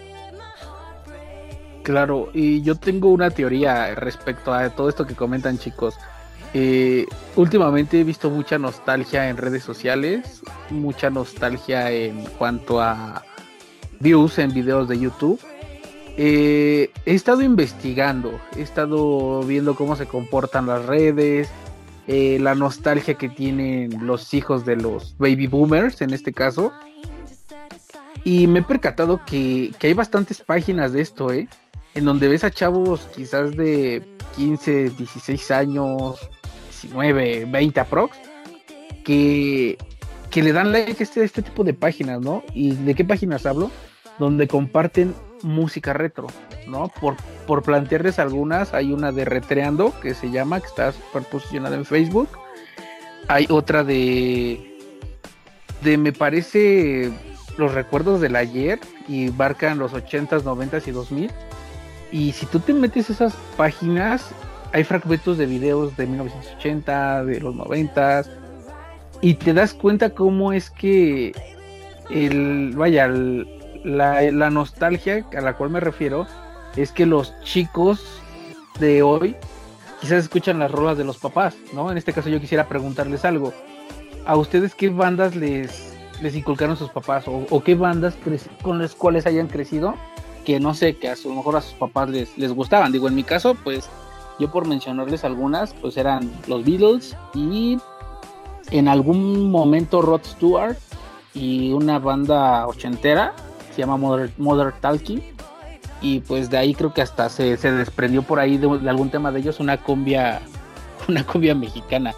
[1.83, 5.97] Claro, y yo tengo una teoría respecto a todo esto que comentan chicos.
[6.53, 13.23] Eh, últimamente he visto mucha nostalgia en redes sociales, mucha nostalgia en cuanto a
[14.01, 15.41] views en videos de YouTube
[16.23, 21.49] eh, he estado investigando, he estado viendo cómo se comportan las redes,
[22.07, 26.73] eh, la nostalgia que tienen los hijos de los baby boomers en este caso.
[28.25, 31.49] Y me he percatado que, hay bastantes páginas de esto, ¿eh?
[31.95, 34.03] En donde ves a chavos quizás de
[34.37, 36.19] 15, 16 años,
[36.83, 38.17] 19, 20 aprox,
[39.05, 39.79] que,
[40.31, 42.43] que le dan like a este, este tipo de páginas, ¿no?
[42.55, 43.71] ¿Y de qué páginas hablo?
[44.19, 46.27] Donde comparten música retro,
[46.67, 46.89] ¿no?
[46.89, 51.77] Por, por plantearles algunas, hay una de Retreando que se llama, que está super posicionada
[51.77, 52.29] en Facebook.
[53.29, 54.79] Hay otra de,
[55.83, 57.11] de me parece,
[57.57, 61.31] los recuerdos del ayer y marcan los 80s, 90s y 2000.
[62.13, 64.31] Y si tú te metes esas páginas,
[64.73, 68.29] hay fragmentos de videos de 1980, de los 90s,
[69.21, 71.33] y te das cuenta cómo es que
[72.09, 76.27] el, vaya, el, la, nostalgia a la cual me refiero
[76.77, 78.03] es que los chicos
[78.79, 79.37] de hoy
[80.01, 81.91] quizás escuchan las rolas de los papás, ¿no?
[81.91, 83.53] En este caso yo quisiera preguntarles algo.
[84.27, 87.25] ¿A ustedes qué bandas les, les inculcaron sus papás?
[87.27, 88.15] ¿O, qué bandas
[88.63, 89.95] con las cuales hayan crecido?
[90.45, 92.93] Que no sé, que a lo mejor a sus papás les, les gustaban.
[92.93, 93.89] Digo, en mi caso, pues
[94.39, 97.79] yo por mencionarles algunas, pues eran los Beatles y
[98.71, 100.77] en algún momento Rod Stewart
[101.35, 103.35] y una banda ochentera
[103.71, 105.23] se llama Mother, Talking.
[106.03, 109.41] Y pues de ahí creo que hasta se, desprendió por ahí de, algún tema de
[109.41, 110.41] ellos una cumbia,
[111.09, 112.15] una cumbia mexicana.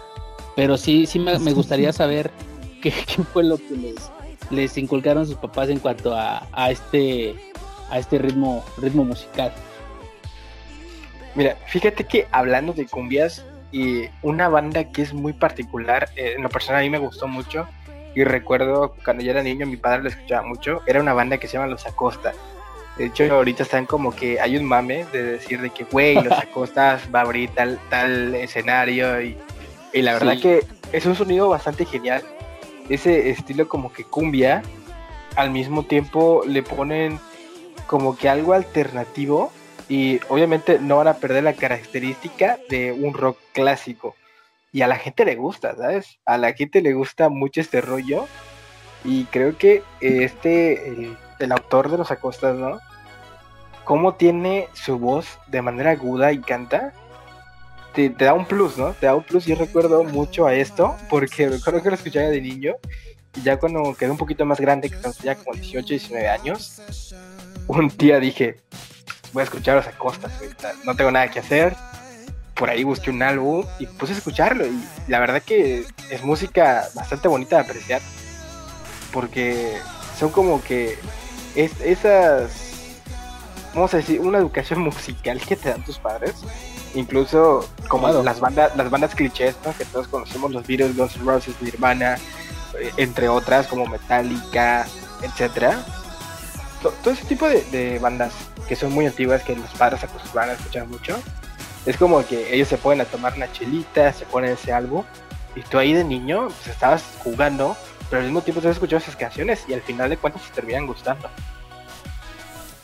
[0.55, 2.31] Pero sí, sí me, gustaría saber
[2.81, 2.91] qué,
[3.33, 4.11] fue lo que les,
[4.49, 7.35] les inculcaron sus papás en cuanto a, este
[7.89, 9.53] a este ritmo, ritmo musical.
[11.35, 16.43] Mira, fíjate que hablando de cumbias, y una banda que es muy particular, eh, en
[16.43, 17.67] lo personal a mí me gustó mucho,
[18.15, 20.81] y recuerdo cuando yo era niño, mi padre lo escuchaba mucho.
[20.85, 22.33] Era una banda que se llama Los Acosta.
[22.97, 26.33] De hecho, ahorita están como que hay un mame de decir de que, güey, Los
[26.37, 29.21] Acosta va a abrir tal, tal escenario.
[29.21, 29.37] Y,
[29.93, 32.23] y la verdad que es un sonido bastante genial.
[32.89, 34.61] Ese estilo como que cumbia,
[35.35, 37.19] al mismo tiempo le ponen
[37.87, 39.51] como que algo alternativo
[39.89, 44.15] y obviamente no van a perder la característica de un rock clásico.
[44.73, 46.19] Y a la gente le gusta, ¿sabes?
[46.25, 48.27] A la gente le gusta mucho este rollo.
[49.05, 52.79] Y creo que este, el, autor de los acostas, ¿no?
[53.83, 56.91] Cómo tiene su voz de manera aguda y canta,
[57.93, 58.93] te, da un plus, ¿no?
[58.93, 59.45] Te da un plus.
[59.45, 62.73] Yo recuerdo mucho a esto, porque recuerdo que lo escuchaba de niño.
[63.35, 66.81] Y ya cuando quedé un poquito más grande, que ya como 18, 19 años,
[67.67, 68.57] un día dije,
[69.33, 70.31] voy a escuchar los acostas,
[70.83, 71.75] no tengo nada que hacer.
[72.55, 74.65] Por ahí busqué un álbum y puse a escucharlo.
[74.65, 78.01] Y la verdad que es música bastante bonita de apreciar.
[79.11, 79.77] Porque
[80.17, 80.97] son como que
[81.55, 82.51] es, esas,
[83.73, 86.35] vamos a decir, una educación musical que te dan tus padres.
[86.95, 91.55] Incluso como las bandas, las bandas clichés, que todos conocemos, los Beatles, Guns N' Roses,
[91.59, 92.17] Nirvana,
[92.79, 94.85] eh, entre otras como Metallica,
[95.23, 95.83] etcétera.
[96.81, 98.33] Todo ese tipo de bandas
[98.67, 101.17] que son muy antiguas, que los padres acostumbran a escuchar mucho,
[101.85, 105.05] es como que ellos se ponen a tomar una chelita, se ponen ese algo,
[105.55, 107.75] y tú ahí de niño pues estabas jugando,
[108.09, 110.87] pero al mismo tiempo estabas escuchando esas canciones y al final de cuentas te terminan
[110.87, 111.29] gustando.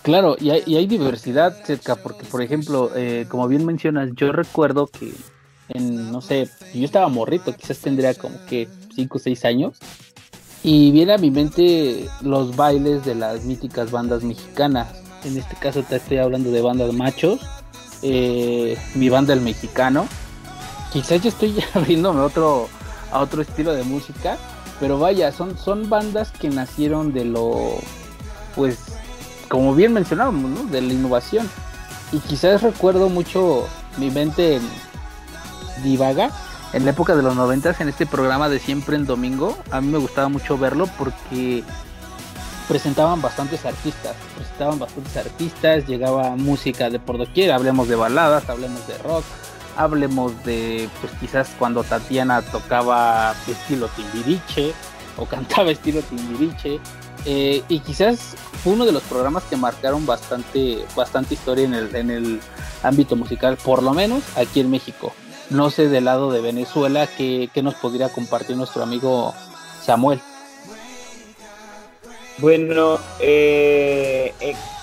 [0.02, 4.32] Claro, y hay, y hay diversidad, cerca, porque por ejemplo, eh, como bien mencionas, yo
[4.32, 5.14] recuerdo que
[5.70, 9.78] en, no sé, yo estaba morrito, quizás tendría como que 5 o 6 años,
[10.64, 14.88] y viene a mi mente los bailes de las míticas bandas mexicanas,
[15.24, 17.42] en este caso te estoy hablando de bandas machos,
[18.02, 20.08] eh, mi banda el mexicano.
[20.92, 22.70] Quizás yo estoy abriéndome otro,
[23.12, 24.38] a otro estilo de música,
[24.80, 27.76] pero vaya, son, son bandas que nacieron de lo,
[28.56, 28.78] pues,
[29.48, 30.72] como bien mencionábamos.
[30.72, 31.50] De la innovación.
[32.12, 34.60] Y quizás recuerdo mucho mi mente
[35.84, 36.32] divaga
[36.74, 39.58] en la época de los noventas en este programa de siempre en domingo.
[39.72, 41.64] A mí me gustaba mucho verlo porque
[42.70, 48.88] presentaban bastantes artistas, presentaban bastantes artistas, llegaba música de por doquier, hablemos de baladas, hablemos
[48.88, 49.26] de rock,
[49.76, 54.72] hablemos de, pues quizás cuando Tatiana tocaba estilo Timbiriche
[55.18, 56.80] o cantaba estilo Timbiriche,
[57.26, 61.96] eh, y quizás fue uno de los programas que marcaron bastante, bastante historia en el,
[61.96, 62.40] en el
[62.84, 65.12] ámbito musical, por lo menos aquí en México.
[65.50, 69.34] No sé del lado de Venezuela qué, qué nos podría compartir nuestro amigo
[69.84, 70.22] Samuel.
[72.42, 74.34] Bueno, eh,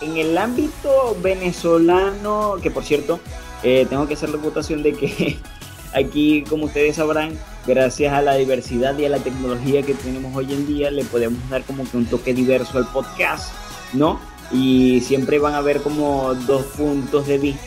[0.03, 3.19] en el ámbito venezolano, que por cierto,
[3.63, 5.39] eh, tengo que hacer reputación de que
[5.95, 10.53] aquí, como ustedes sabrán, gracias a la diversidad y a la tecnología que tenemos hoy
[10.53, 13.55] en día, le podemos dar como que un toque diverso al podcast,
[13.95, 14.21] ¿no?
[14.53, 17.63] Y siempre van a haber como dos puntos de vista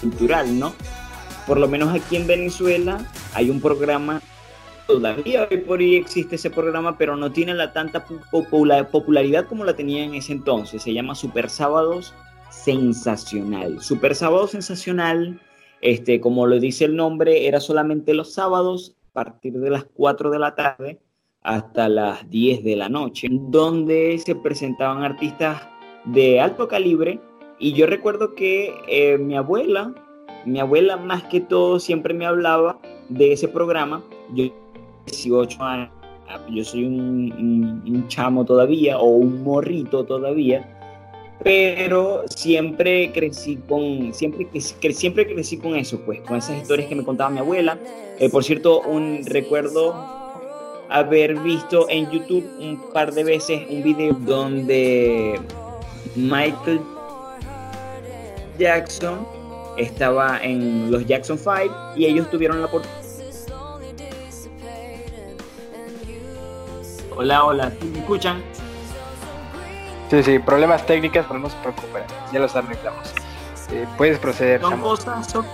[0.00, 0.74] cultural, ¿no?
[1.46, 4.20] Por lo menos aquí en Venezuela hay un programa
[4.86, 9.74] Todavía hoy por hoy existe ese programa, pero no tiene la tanta popularidad como la
[9.74, 10.82] tenía en ese entonces.
[10.82, 12.14] Se llama Super Sábados
[12.50, 13.80] Sensacional.
[13.80, 15.40] Super Sábado Sensacional,
[15.80, 20.30] este, como lo dice el nombre, era solamente los sábados a partir de las 4
[20.30, 21.00] de la tarde
[21.42, 25.62] hasta las 10 de la noche, donde se presentaban artistas
[26.04, 27.20] de alto calibre.
[27.58, 29.94] Y yo recuerdo que eh, mi abuela,
[30.44, 34.02] mi abuela más que todo siempre me hablaba de ese programa.
[35.06, 35.90] 18 años,
[36.50, 40.68] yo soy un, chamo todavía o un morrito todavía,
[41.42, 44.48] pero siempre crecí con, siempre,
[44.92, 47.78] siempre crecí con eso, pues, con esas historias que me contaba mi abuela.
[48.30, 49.94] Por cierto, un recuerdo
[50.88, 55.40] haber visto en YouTube un par de veces un video donde
[56.14, 56.80] Michael
[58.58, 59.26] Jackson
[59.78, 63.01] estaba en los Jackson 5 y ellos tuvieron la oportunidad
[67.16, 68.40] Hola, hola, ¿me escuchan?
[70.10, 73.12] Sí, sí, problemas técnicos, pero no se preocupen, ya los arreglamos.
[73.70, 74.62] Eh, puedes proceder.
[74.62, 75.44] Son cosas, son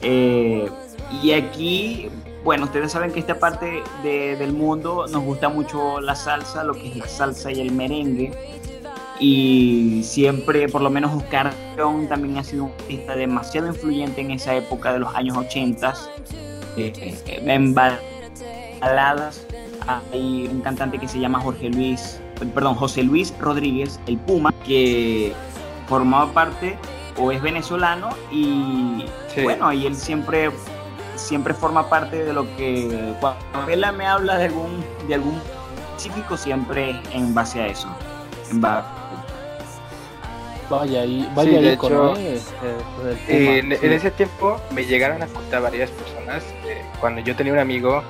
[0.00, 0.70] Eh,
[1.22, 2.08] y aquí,
[2.42, 6.88] bueno, ustedes saben que esta parte del mundo nos gusta mucho la salsa, lo que
[6.88, 8.32] es la salsa y el merengue.
[9.20, 11.52] Y siempre, por lo menos Oscar
[12.08, 15.94] también ha sido un artista demasiado influyente en esa época de los años 80.
[16.76, 17.74] en
[18.80, 19.46] baladas
[20.12, 22.20] hay un cantante que se llama Jorge Luis,
[22.54, 25.32] perdón, José Luis Rodríguez, el Puma, que
[25.88, 26.76] formaba parte
[27.16, 29.04] o es venezolano y
[29.42, 30.50] bueno, y él siempre
[31.16, 35.40] siempre forma parte de lo que cuando él me habla de algún de algún
[35.96, 37.88] específico siempre en base a eso.
[38.50, 38.60] En
[40.70, 42.14] Vaya, y vaya de hecho,
[43.26, 46.44] eh, en, ese tiempo me llegaron a contar varias personas.
[46.66, 48.02] Eh, cuando yo tenía un amigo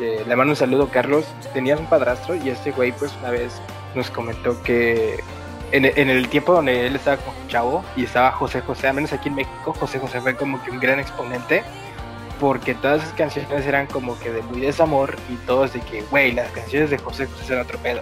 [0.00, 3.60] le mando un saludo, Carlos, tenía un padrastro y este güey, pues una vez
[3.94, 5.20] nos comentó que
[5.72, 9.28] en, el tiempo donde él estaba con chavo y estaba José José, al menos aquí
[9.28, 11.62] en México, José José fue como que un gran exponente
[12.40, 16.32] porque todas esas canciones eran como que de muy desamor y todos de que, güey,
[16.32, 18.00] las canciones de José José eran otro pedo.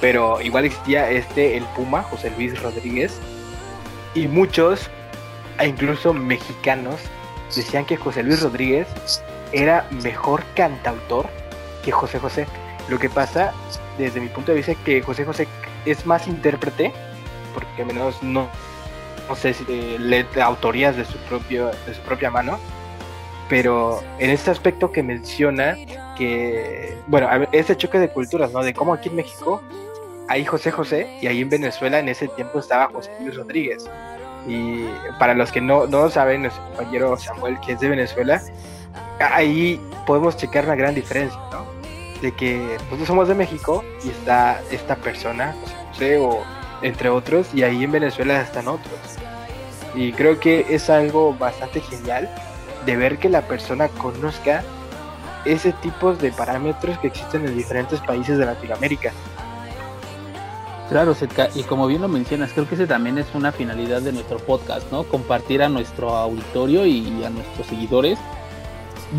[0.00, 3.20] Pero igual existía este, el Puma, José Luis Rodríguez,
[4.14, 4.90] y muchos,
[5.58, 7.00] e incluso mexicanos,
[7.54, 8.86] decían que José Luis Rodríguez
[9.52, 11.28] era mejor cantautor
[11.84, 12.46] que José José.
[12.88, 13.52] Lo que pasa,
[13.98, 15.46] desde mi punto de vista, que José José
[15.86, 16.92] es más intérprete,
[17.54, 18.48] porque al menos no,
[19.28, 19.64] no sé si
[19.98, 22.58] lee autorías de su, propio, de su propia mano,
[23.48, 25.76] pero en este aspecto que menciona
[26.16, 28.62] que, bueno, ese choque de culturas, ¿no?
[28.62, 29.62] De cómo aquí en México
[30.28, 33.88] hay José José y ahí en Venezuela en ese tiempo estaba José Luis Rodríguez.
[34.46, 34.86] Y
[35.18, 38.42] para los que no, no saben, nuestro compañero Samuel, que es de Venezuela,
[39.20, 41.66] ahí podemos checar una gran diferencia, ¿no?
[42.20, 45.54] De que nosotros somos de México y está esta persona,
[45.90, 46.40] José o
[46.82, 48.98] entre otros, y ahí en Venezuela están otros.
[49.94, 52.28] Y creo que es algo bastante genial
[52.86, 54.64] de ver que la persona conozca
[55.44, 59.12] ese tipo de parámetros que existen en diferentes países de Latinoamérica.
[60.88, 61.16] Claro,
[61.54, 64.90] y como bien lo mencionas, creo que ese también es una finalidad de nuestro podcast,
[64.92, 65.04] ¿no?
[65.04, 68.18] Compartir a nuestro auditorio y a nuestros seguidores,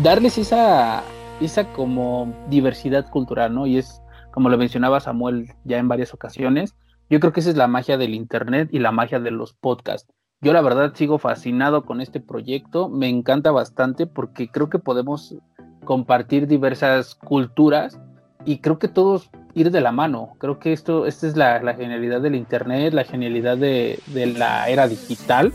[0.02, 1.02] darles esa,
[1.40, 3.66] esa como diversidad cultural, ¿no?
[3.66, 6.74] Y es, como lo mencionaba Samuel ya en varias ocasiones,
[7.10, 10.08] yo creo que esa es la magia del Internet y la magia de los podcasts.
[10.40, 15.36] Yo la verdad sigo fascinado con este proyecto, me encanta bastante porque creo que podemos
[15.84, 17.98] compartir diversas culturas
[18.44, 20.34] y creo que todos ir de la mano.
[20.38, 24.00] Creo que esto, esta es la, genialidad del Internet, la genialidad de,
[24.36, 25.52] la era digital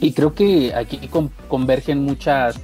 [0.00, 1.08] y creo que aquí
[1.48, 2.60] convergen muchas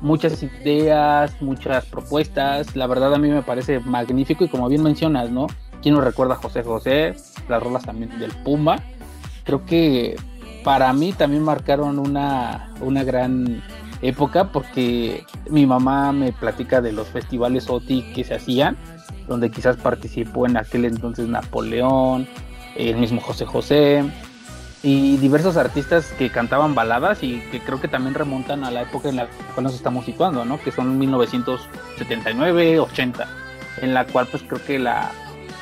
[0.00, 2.76] muchas ideas, muchas propuestas.
[2.76, 5.46] La verdad a mí me parece magnífico y como bien mencionas, ¿no?
[5.82, 7.14] ¿Quién nos recuerda a José José?
[7.48, 8.76] Las rolas también del Puma.
[9.44, 10.16] Creo que
[10.64, 13.62] para mí también marcaron una, una gran
[14.02, 18.76] época porque mi mamá me platica de los festivales OTI que se hacían,
[19.28, 22.26] donde quizás participó en aquel entonces Napoleón,
[22.76, 24.04] el mismo José José
[24.86, 29.08] y diversos artistas que cantaban baladas y que creo que también remontan a la época
[29.08, 30.60] en la cual nos estamos situando, ¿no?
[30.60, 33.26] Que son 1979, 80,
[33.78, 35.10] en la cual pues creo que la,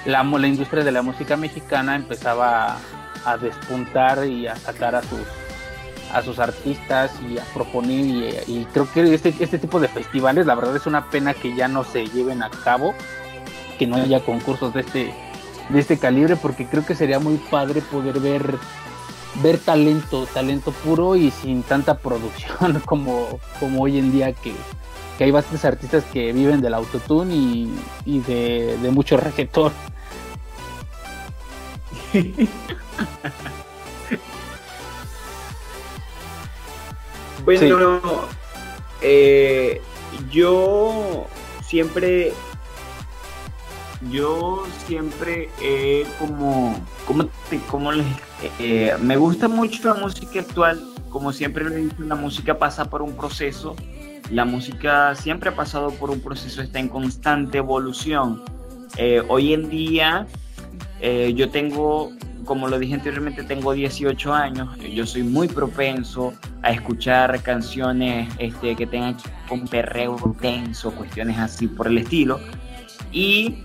[0.04, 2.76] la, la industria de la música mexicana empezaba
[3.24, 5.20] a despuntar y a sacar a sus
[6.12, 10.54] a sus artistas y a proponer y, creo que este, este tipo de festivales la
[10.54, 12.94] verdad es una pena que ya no se lleven a cabo
[13.78, 15.14] que no haya concursos de este
[15.70, 18.58] de este calibre porque creo que sería muy padre poder ver
[19.42, 24.54] ver talento talento puro y sin tanta producción como como hoy en día que,
[25.18, 27.74] hay bastantes artistas que viven del autotune y,
[28.04, 29.72] y de, de mucho reggaetón.
[37.44, 38.00] Bueno,
[39.02, 39.82] eh,
[40.30, 41.26] yo
[41.62, 42.32] siempre,
[44.10, 46.74] yo siempre eh, como,
[47.06, 47.28] como,
[47.70, 48.06] como les,
[48.58, 50.80] eh, me gusta mucho la música actual,
[51.10, 53.76] como siempre lo he dicho, la música pasa por un proceso,
[54.30, 58.42] la música siempre ha pasado por un proceso, está en constante evolución.
[59.28, 60.26] hoy en día
[61.34, 62.10] yo tengo
[62.44, 68.76] como lo dije anteriormente, tengo 18 años, yo soy muy propenso a escuchar canciones este,
[68.76, 69.16] que tengan
[69.50, 72.40] un perreo tenso, cuestiones así por el estilo.
[73.12, 73.64] Y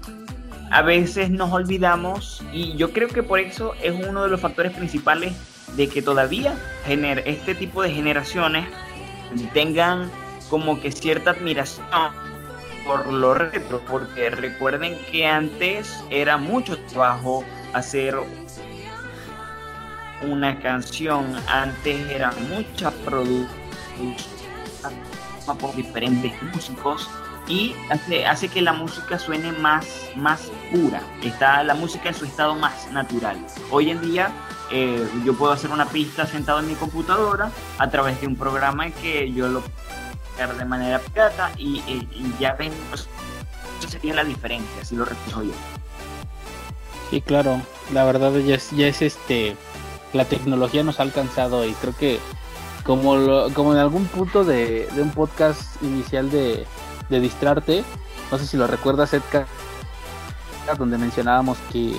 [0.71, 4.71] a veces nos olvidamos, y yo creo que por eso es uno de los factores
[4.73, 5.33] principales
[5.75, 6.55] de que todavía
[6.87, 8.67] este tipo de generaciones
[9.53, 10.09] tengan
[10.49, 11.85] como que cierta admiración
[12.85, 17.43] por lo retro, porque recuerden que antes era mucho trabajo
[17.73, 18.15] hacer
[20.21, 23.47] una canción antes era mucha producción
[25.59, 27.09] por diferentes músicos
[27.49, 29.85] y hace, hace que la música suene más,
[30.15, 33.37] más pura, está la música en su estado más natural.
[33.71, 34.31] Hoy en día
[34.71, 38.91] eh, yo puedo hacer una pista sentado en mi computadora a través de un programa
[38.91, 39.63] que yo lo
[40.35, 41.81] hacer de manera pirata y,
[42.39, 43.07] ya ven, pues,
[43.79, 45.53] eso sería la diferencia, si lo reflejo yo.
[47.09, 49.57] Sí, claro, la verdad ya es, ya es este
[50.13, 52.19] la tecnología nos ha alcanzado y creo que
[52.83, 56.65] como, como en algún punto de, un podcast inicial de,
[57.09, 57.83] de Distrarte,
[58.31, 59.47] no sé si lo recuerdas, Edgar,
[60.77, 61.95] donde mencionábamos que,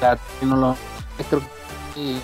[0.00, 0.84] la tecnología
[1.28, 1.42] creo
[1.94, 2.18] que,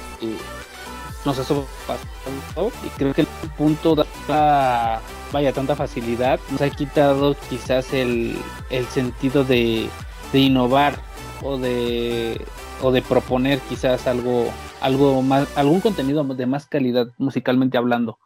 [1.24, 3.26] nos ha sobrepasado y creo que el
[3.59, 3.95] punto
[4.26, 5.01] da
[5.33, 8.39] vaya tanta facilidad nos ha quitado quizás el,
[8.70, 9.91] el sentido de,
[10.33, 10.95] de innovar
[11.43, 12.41] o de
[12.83, 14.47] o de proponer quizás algo
[14.81, 18.18] algo más algún contenido de más calidad musicalmente hablando.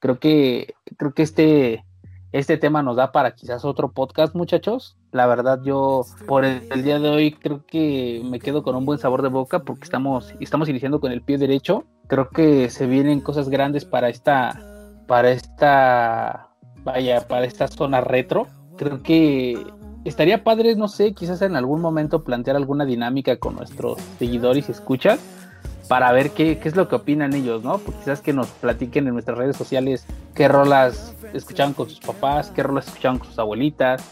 [0.00, 1.84] Creo que creo que este
[2.32, 4.96] este tema nos da para quizás otro podcast muchachos.
[5.10, 8.98] La verdad yo por el, día de hoy creo que me quedo con un buen
[8.98, 11.84] sabor de boca porque estamos estamos iniciando con el pie derecho.
[12.06, 14.60] Creo que se vienen cosas grandes para esta
[15.08, 16.50] para esta
[16.84, 18.46] vaya para esta zona retro.
[18.76, 19.66] Creo que
[20.04, 24.72] estaría padre, no sé, quizás en algún momento plantear alguna dinámica con nuestros seguidores y
[24.72, 25.39] escuchas
[25.88, 27.78] para ver qué, es lo que opinan ellos, ¿no?
[27.78, 30.06] Pues quizás que nos platiquen en nuestras redes sociales
[30.36, 34.02] qué rolas escuchaban con sus papás, qué rolas escuchaban con sus abuelitas.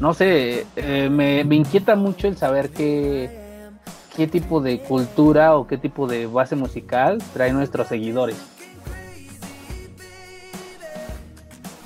[0.00, 3.30] No sé, eh, me, me, inquieta mucho el saber qué,
[4.16, 8.36] qué tipo de cultura o qué tipo de base musical traen nuestros seguidores.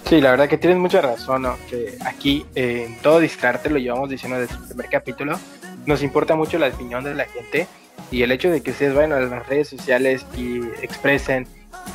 [0.04, 1.56] Sí, la verdad que tienes mucha razón, ¿no?
[1.68, 5.38] Que aquí en todo distrarte lo llevamos diciendo desde el primer capítulo.
[5.84, 7.66] Nos importa mucho la opinión de la gente
[8.10, 11.46] y el hecho de que ustedes vayan a las redes sociales y expresen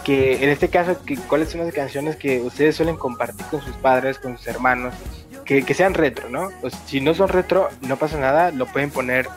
[0.03, 3.75] que en este caso que, cuáles son las canciones que ustedes suelen compartir con sus
[3.77, 4.93] padres, con sus hermanos,
[5.45, 6.49] que, que sean retro, ¿no?
[6.61, 9.27] Pues, si no son retro, no pasa nada, lo pueden poner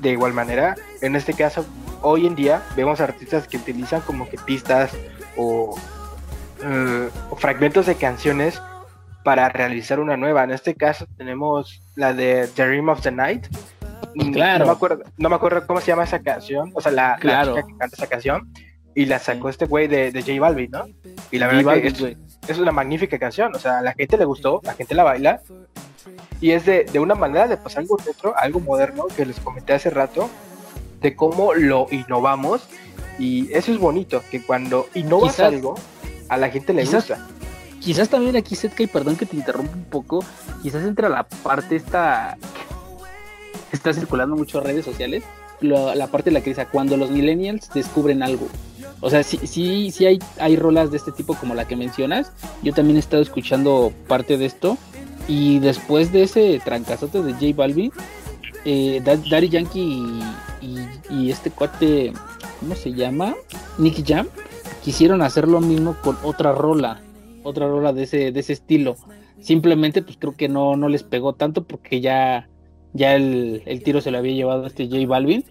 [0.00, 0.76] de igual manera.
[1.00, 1.66] En este caso,
[2.02, 4.92] hoy en día vemos artistas que utilizan como que pistas
[5.36, 5.76] o
[6.62, 8.60] eh, fragmentos de canciones
[9.24, 10.44] para realizar una nueva.
[10.44, 13.46] En este caso tenemos la de The Dream of the Night.
[14.32, 14.64] Claro.
[14.64, 17.54] No me acuerdo, no me acuerdo cómo se llama esa canción, o sea, la, chica
[17.66, 18.52] que canta esa canción.
[18.94, 20.86] Y la sacó este güey de, de J Balvin, ¿no?
[21.30, 22.16] Y la verdad que
[22.48, 23.54] es, una magnífica canción.
[23.54, 25.40] O sea, a la gente le gustó, la gente la baila.
[26.40, 29.74] Y es de, de una manera de pasar algo retro, algo moderno, que les comenté
[29.74, 30.28] hace rato,
[31.00, 32.68] de cómo lo innovamos.
[33.20, 35.76] Y eso es bonito, que cuando innovas algo,
[36.28, 37.24] a la gente le gusta.
[37.80, 40.24] Quizás también aquí, Setka, y perdón que te interrumpa un poco,
[40.62, 42.36] quizás entra la parte esta
[43.72, 45.24] está circulando mucho en redes sociales,
[45.60, 48.48] la, parte de la que dice cuando los millennials descubren algo.
[49.00, 52.32] O sea, sí, hay, hay rolas de este tipo como la que mencionas.
[52.62, 54.76] Yo también he estado escuchando parte de esto.
[55.28, 57.92] Y después de ese trancazote de J Balvin,
[58.64, 60.02] eh, Daddy Yankee
[60.60, 60.78] y,
[61.10, 62.12] y, este cuate,
[62.60, 63.34] ¿cómo se llama?
[63.76, 64.26] Nicky Jam,
[64.82, 67.02] quisieron hacer lo mismo con otra rola,
[67.42, 68.96] otra rola de ese, de ese estilo.
[69.40, 72.48] Simplemente, pues creo que no, no les pegó tanto porque ya,
[72.98, 75.44] ya el, tiro se lo había llevado este J Balvin.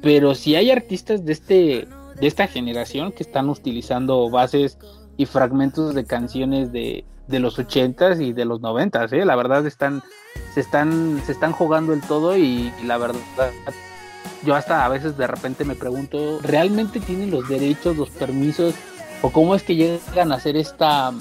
[0.00, 1.88] Pero si hay artistas de este,
[2.20, 4.78] de esta generación que están utilizando bases
[5.16, 9.24] y fragmentos de canciones de, de los ochentas y de los noventas, ¿eh?
[9.24, 10.02] la verdad están,
[10.54, 13.20] se están, se están jugando el todo y la verdad
[14.44, 18.74] yo hasta a veces de repente me pregunto, ¿realmente tienen los derechos, los permisos?
[19.22, 21.12] ¿O cómo es que llegan a hacer esta,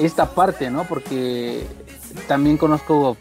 [0.00, 0.84] esta parte, no?
[0.84, 1.64] Porque
[2.26, 3.16] también conozco,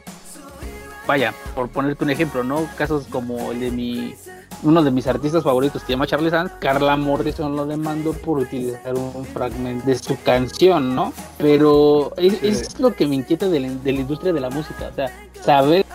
[1.08, 2.68] vaya, por ponerte un ejemplo, ¿no?
[2.78, 4.16] Casos como el de mi,
[4.64, 8.39] uno de mis artistas favoritos, que se llama Charles Sanz, Carla Morrison lo demandó por
[8.39, 11.14] utilizar un fragmento de su canción, ¿no?
[11.38, 14.95] Pero es, lo que me inquieta de la, de la industria de la música, o
[14.95, 15.86] sea, saber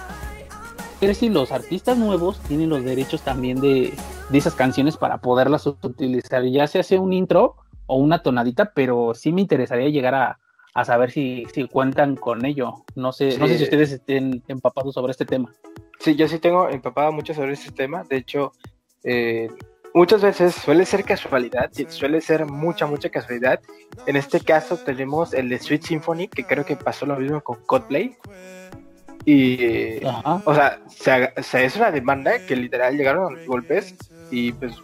[1.00, 3.94] ver si los artistas nuevos tienen los derechos también de,
[4.32, 7.56] esas canciones para poderlas utilizar, ya se hace un intro
[7.86, 10.38] o una tonadita, pero sí me interesaría llegar a,
[10.84, 12.84] saber si, si, cuentan con ello.
[12.94, 15.52] No sé, no sé si ustedes estén empapados sobre este tema.
[15.98, 18.04] Sí, yo sí tengo empapado mucho sobre este tema.
[18.04, 18.52] De hecho,
[19.02, 19.48] eh,
[19.94, 23.60] muchas veces suele ser casualidad, suele ser mucha, mucha casualidad.
[24.06, 27.58] En este caso tenemos el de Sweet Symphony, que creo que pasó lo mismo con
[27.66, 28.16] Coldplay.
[29.24, 30.00] Y,
[30.44, 33.96] o sea, se, es una demanda que literal llegaron a los golpes
[34.30, 34.74] y pues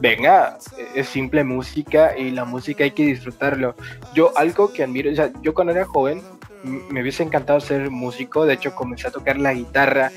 [0.00, 0.58] venga,
[0.94, 3.74] es simple música y la música hay que disfrutarlo.
[4.14, 6.22] Yo algo que admiro, o sea, yo cuando era joven
[6.64, 10.10] me hubiese encantado ser músico, de hecho comencé a tocar la guitarra,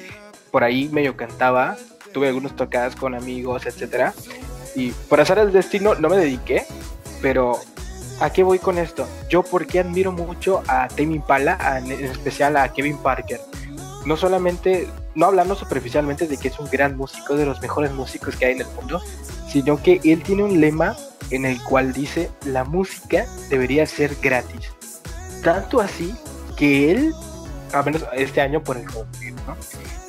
[0.52, 1.76] por ahí medio cantaba,
[2.14, 4.14] tuve algunos tocadas con amigos, etcétera,
[4.76, 6.66] y por hacer el destino no me dediqué,
[7.22, 7.60] pero
[8.20, 9.08] ¿a qué voy con esto?
[9.30, 13.40] Yo porque admiro mucho a Tame Impala, en especial a Kevin Parker
[14.06, 18.36] no solamente, no hablando superficialmente de que es un gran músico, de los mejores músicos
[18.36, 19.02] que hay en el mundo,
[19.48, 20.96] sino que él tiene un lema
[21.32, 24.72] en el cual dice, la música debería ser gratis.
[25.44, 26.16] Tanto así
[26.56, 27.14] que él,
[27.74, 29.58] a menos este año por el ¿no?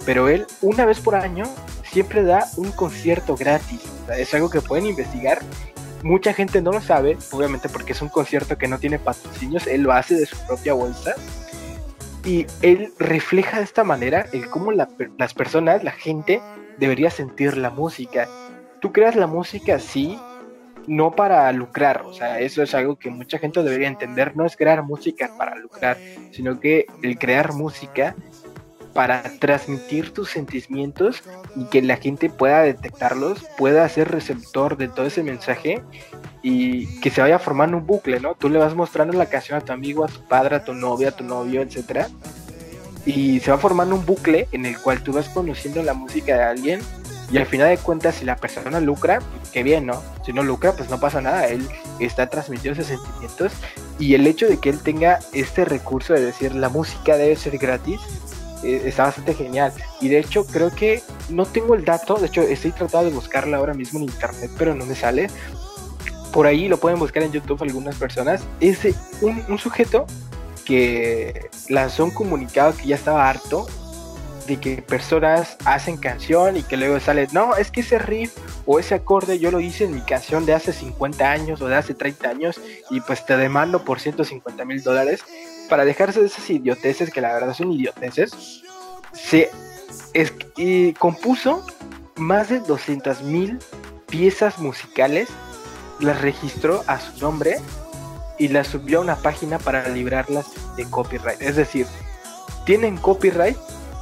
[0.05, 1.45] Pero él, una vez por año,
[1.91, 3.81] siempre da un concierto gratis.
[4.17, 5.41] es algo que pueden investigar.
[6.03, 9.83] Mucha gente no lo sabe, obviamente porque es un concierto que no tiene patrocinios, él
[9.83, 11.15] lo hace de su propia bolsa.
[12.27, 16.43] Y él refleja de esta manera el cómo las personas, la gente,
[16.77, 18.29] debería sentir la música.
[18.81, 20.19] Tú creas la música, sí,
[20.89, 24.57] no para lucrar, o sea, eso es algo que mucha gente debería entender, no es
[24.57, 25.97] crear música para lucrar,
[26.33, 28.15] sino que el crear música
[28.97, 31.23] para transmitir tus sentimientos
[31.55, 35.83] y que la gente pueda detectarlos, pueda ser receptor de todo ese mensaje
[36.43, 38.35] y que se vaya formando un bucle, ¿no?
[38.35, 41.11] Tú le vas mostrando la canción a tu amigo, a tu padre, a tu novia,
[41.11, 42.09] a tu novio, etcétera,
[43.05, 46.43] y se va formando un bucle en el cual tú vas conociendo la música de
[46.43, 46.81] alguien
[47.31, 50.01] y al final de cuentas, si la persona lucra, pues, qué bien, ¿no?
[50.25, 51.49] Si no lucra, pues no pasa nada.
[51.49, 51.67] Él
[51.99, 53.53] está transmitiendo esos sentimientos.
[53.99, 57.59] Y el hecho de que él tenga este recurso de decir la música debe ser
[57.59, 58.01] gratis,
[58.75, 59.73] eh, está bastante genial.
[60.01, 62.17] Y de hecho, creo que no tengo el dato.
[62.17, 65.29] De hecho, estoy tratando de buscarla ahora mismo en internet, pero no me sale.
[66.33, 68.43] Por ahí lo pueden buscar en YouTube algunas personas.
[68.61, 68.81] Es
[69.21, 70.07] un, un sujeto
[70.65, 73.67] que lanzó un comunicado que ya estaba harto
[74.47, 78.79] de que personas hacen canción y que luego sale, no, es que ese riff o
[78.79, 81.95] ese acorde yo lo hice en mi canción de hace 50 años o de hace
[81.95, 82.61] 30 años
[82.91, 85.25] y pues te demando por 150 mil dólares
[85.69, 88.63] para dejarse de esas idioteces que la verdad son idioteces.
[89.13, 89.51] Se
[90.99, 91.65] compuso
[92.17, 93.59] más de 200 mil
[94.07, 95.29] piezas musicales,
[96.01, 97.59] las registró a su nombre
[98.39, 100.47] y las subió a una página para librarlas
[100.77, 101.41] de copyright.
[101.43, 101.87] Es decir,
[102.65, 103.57] tienen copyright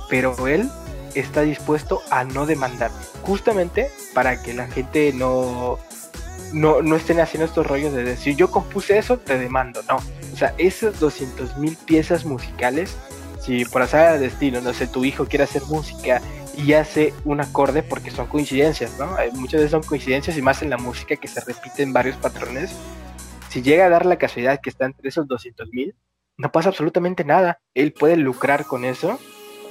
[0.09, 0.71] pero él
[1.15, 2.91] está dispuesto a no demandar,
[3.23, 5.79] justamente para que la gente no,
[6.53, 9.99] no, no estén haciendo estos rollos de decir yo compuse eso, te demando, no.
[10.35, 12.97] O sea, esas 200 mil piezas musicales,
[13.41, 16.21] si por azar de destino, no sé, tu hijo quiere hacer música
[16.59, 19.17] y hace un acorde porque son coincidencias, ¿no?
[19.35, 22.75] Muchas veces son coincidencias y más en la música que se repiten varios patrones.
[23.49, 25.95] Si llega a dar la casualidad que está entre esos 200 mil,
[26.37, 27.61] no pasa absolutamente nada.
[27.73, 29.21] Él puede lucrar con eso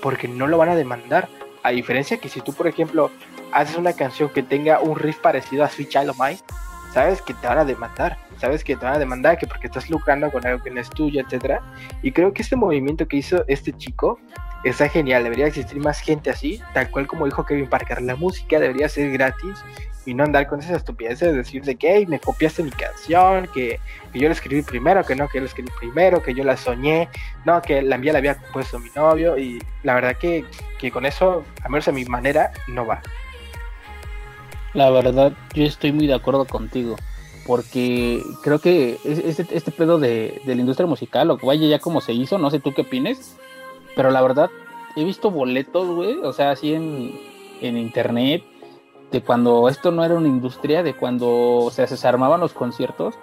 [0.02, 1.28] porque no lo van a demandar.
[1.62, 3.12] A diferencia que si tú, por ejemplo,
[3.52, 6.40] haces una canción que tenga un riff parecido a Sweet Child of Mine,
[6.94, 9.90] sabes que te van a demandar, sabes que te van a demandar que porque estás
[9.90, 11.62] lucrando con algo que no es tuyo, etcétera.
[12.02, 14.20] Y creo que este movimiento que hizo este chico
[14.64, 18.60] está genial, debería existir más gente así, tal cual como dijo Kevin Parker, la música
[18.60, 19.64] debería ser gratis
[20.06, 23.80] y no andar con esas estupideces de decir de que me copiaste mi canción, que,
[24.14, 27.10] yo la escribí primero, que no, que la escribí primero, que yo la soñé,
[27.46, 30.46] no, que la mía la había compuesto mi novio y la verdad que,
[30.78, 33.02] que con eso, a menos a mi manera, no va.
[34.74, 36.96] La verdad, yo estoy muy de acuerdo contigo,
[37.46, 42.02] porque creo que este, este pedo de, de la industria musical, o vaya ya como
[42.02, 43.38] se hizo, no sé tú qué opines,
[43.96, 44.50] pero la verdad,
[44.96, 47.20] he visto boletos, güey, o sea, así en,
[47.62, 48.44] en internet,
[49.12, 53.14] de cuando esto no era una industria, de cuando se armaban los conciertos,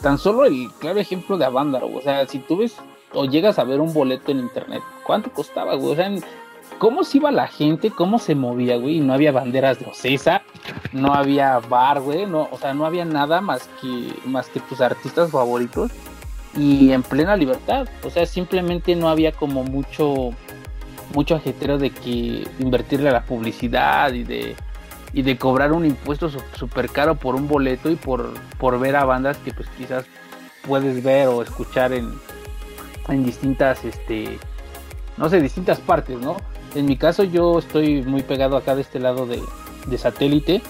[0.00, 2.76] tan solo el claro ejemplo de Avándaro, o sea, si tú ves
[3.12, 5.92] o llegas a ver un boleto en internet, ¿cuánto costaba, güey?
[5.92, 6.10] O sea,
[6.82, 7.92] ¿cómo se iba la gente?
[7.92, 8.98] ¿Cómo se movía, güey?
[8.98, 10.42] No había banderas de Ocesa,
[10.92, 14.80] no había bar, güey, no, o sea, no había nada más que, más que tus
[14.80, 15.92] artistas favoritos
[16.56, 20.30] y en plena libertad, o sea, simplemente no había como mucho,
[21.14, 24.56] mucho ajetero de que invertirle a la publicidad y de
[25.12, 29.04] y de cobrar un impuesto súper caro por un boleto y por, por ver a
[29.04, 30.04] bandas que pues quizás
[30.66, 32.12] puedes ver o escuchar en,
[33.06, 34.40] en distintas, este,
[35.16, 36.38] no sé, distintas partes, ¿no?
[36.74, 40.62] En mi caso yo estoy muy pegado acá de este lado de, satélite,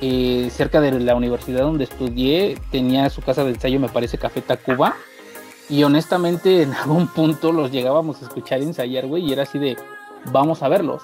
[0.00, 4.40] eh, cerca de la universidad donde estudié, tenía su casa de ensayo, me parece Café
[4.40, 4.96] Tacuba,
[5.68, 9.76] y honestamente en algún punto los llegábamos a escuchar ensayar, güey, y era así de,
[10.32, 11.02] vamos a verlos.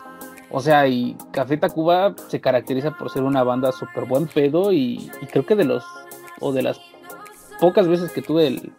[0.51, 5.11] O sea, y Café Tacuba se caracteriza por ser una banda súper buen pedo y,
[5.31, 5.85] creo que de los,
[6.41, 6.81] o de las
[7.61, 8.73] pocas veces que tuve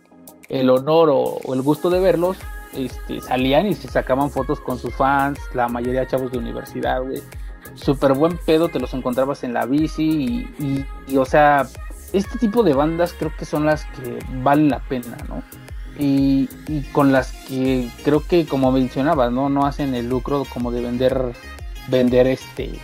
[0.49, 2.37] el, honor o, el gusto de verlos,
[2.73, 7.21] este, salían y se sacaban fotos con sus fans, la mayoría chavos de universidad, güey.
[7.75, 11.67] Súper buen pedo, te los encontrabas en la bici y, o sea,
[12.13, 15.43] este tipo de bandas creo que son las que valen la pena, ¿no?
[15.97, 19.49] Y, y, con las que creo que como mencionabas, ¿no?
[19.49, 21.33] No hacen el lucro como de vender
[21.89, 22.79] vender este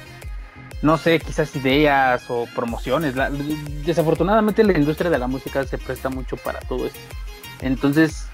[0.81, 3.15] no sé, quizás ideas o promociones.
[3.85, 6.99] desafortunadamente la industria de la música se presta mucho para todo esto.
[7.61, 8.27] Entonces,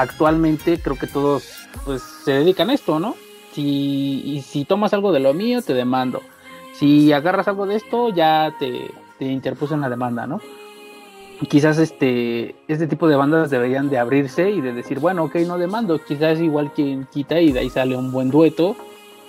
[0.00, 3.14] actualmente creo que todos pues se dedican a esto, ¿no?
[3.52, 6.20] Si, y si tomas algo de lo mío, te demando.
[6.72, 10.40] Si agarras algo de esto, ya te, te interpuso una demanda, ¿no?
[11.48, 15.58] Quizás este, este tipo de bandas deberían de abrirse y de decir, bueno, ok, no
[15.58, 18.76] demando, quizás igual quien quita y de ahí sale un buen dueto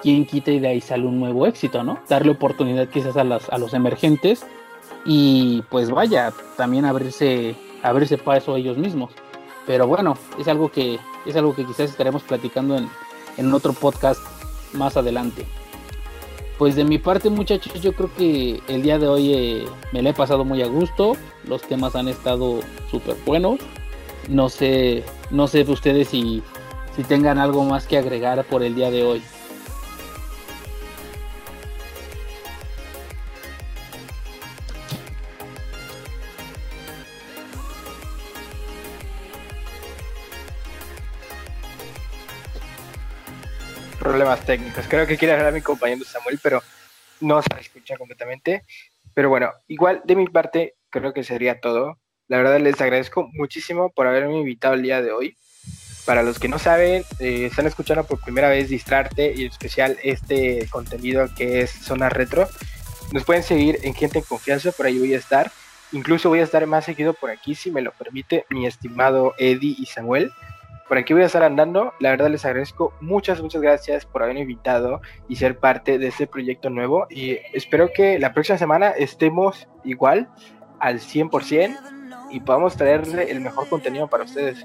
[0.01, 1.99] quién quita y de ahí sale un nuevo éxito, ¿no?
[2.07, 4.45] Darle oportunidad quizás a, a los emergentes
[5.03, 9.11] y pues vaya, también abrirse, abrirse paso ellos mismos.
[9.65, 12.89] Pero bueno, es algo que, es algo que quizás estaremos platicando en,
[13.37, 14.21] en otro podcast
[14.73, 15.45] más adelante.
[16.57, 20.11] Pues de mi parte muchachos, yo creo que el día de hoy eh, me la
[20.11, 23.59] he pasado muy a gusto, los temas han estado súper buenos,
[24.29, 26.41] no sé, no sé ustedes si,
[26.95, 29.21] si tengan algo más que agregar por el día de hoy.
[44.25, 44.85] Problemas técnicos.
[44.87, 46.63] Creo que quiere hablar mi compañero Samuel, pero
[47.21, 48.63] no se escucha completamente.
[49.13, 51.99] Pero bueno, igual de mi parte, creo que sería todo.
[52.27, 55.37] La verdad les agradezco muchísimo por haberme invitado el día de hoy.
[56.05, 59.97] Para los que no saben, eh, están escuchando por primera vez Distrarte y en especial
[60.03, 62.47] este contenido que es Zona Retro.
[63.11, 65.51] Nos pueden seguir en Gente en Confianza, por ahí voy a estar.
[65.91, 69.75] Incluso voy a estar más seguido por aquí, si me lo permite, mi estimado Eddie
[69.77, 70.31] y Samuel
[70.87, 71.93] por aquí voy a estar andando.
[71.99, 76.27] La verdad les agradezco muchas, muchas gracias por haberme invitado y ser parte de este
[76.27, 77.07] proyecto nuevo.
[77.09, 80.29] Y espero que la próxima semana estemos igual
[80.79, 81.77] al 100%
[82.31, 84.63] y podamos traerle el mejor contenido para ustedes.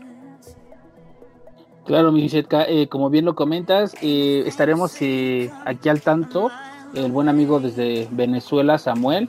[1.86, 6.50] Claro, mi eh, como bien lo comentas, eh, estaremos eh, aquí al tanto.
[6.94, 9.28] El buen amigo desde Venezuela, Samuel,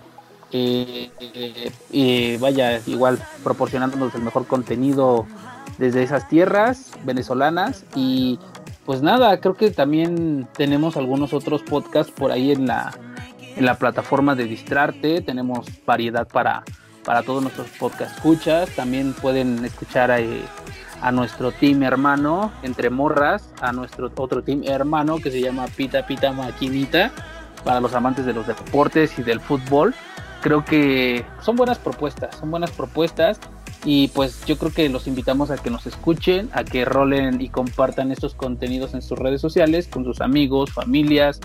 [0.52, 5.28] y vaya, igual proporcionándonos el mejor contenido
[5.82, 8.38] desde esas tierras venezolanas y
[8.86, 12.92] pues nada, creo que también tenemos algunos otros podcasts por ahí en la,
[13.56, 16.64] en la plataforma de Distrarte, tenemos variedad para,
[17.04, 20.20] para todos nuestros podcast escuchas, también pueden escuchar a,
[21.02, 26.06] a nuestro team hermano entre morras, a nuestro otro team hermano que se llama Pita
[26.06, 27.12] Pita Maquinita,
[27.64, 29.96] para los amantes de los deportes y del fútbol.
[30.42, 33.40] Creo que son buenas propuestas, son buenas propuestas
[33.84, 37.50] y pues yo creo que los invitamos a que nos escuchen, a que rolen y
[37.50, 41.40] compartan estos contenidos en sus redes sociales con sus amigos, familias,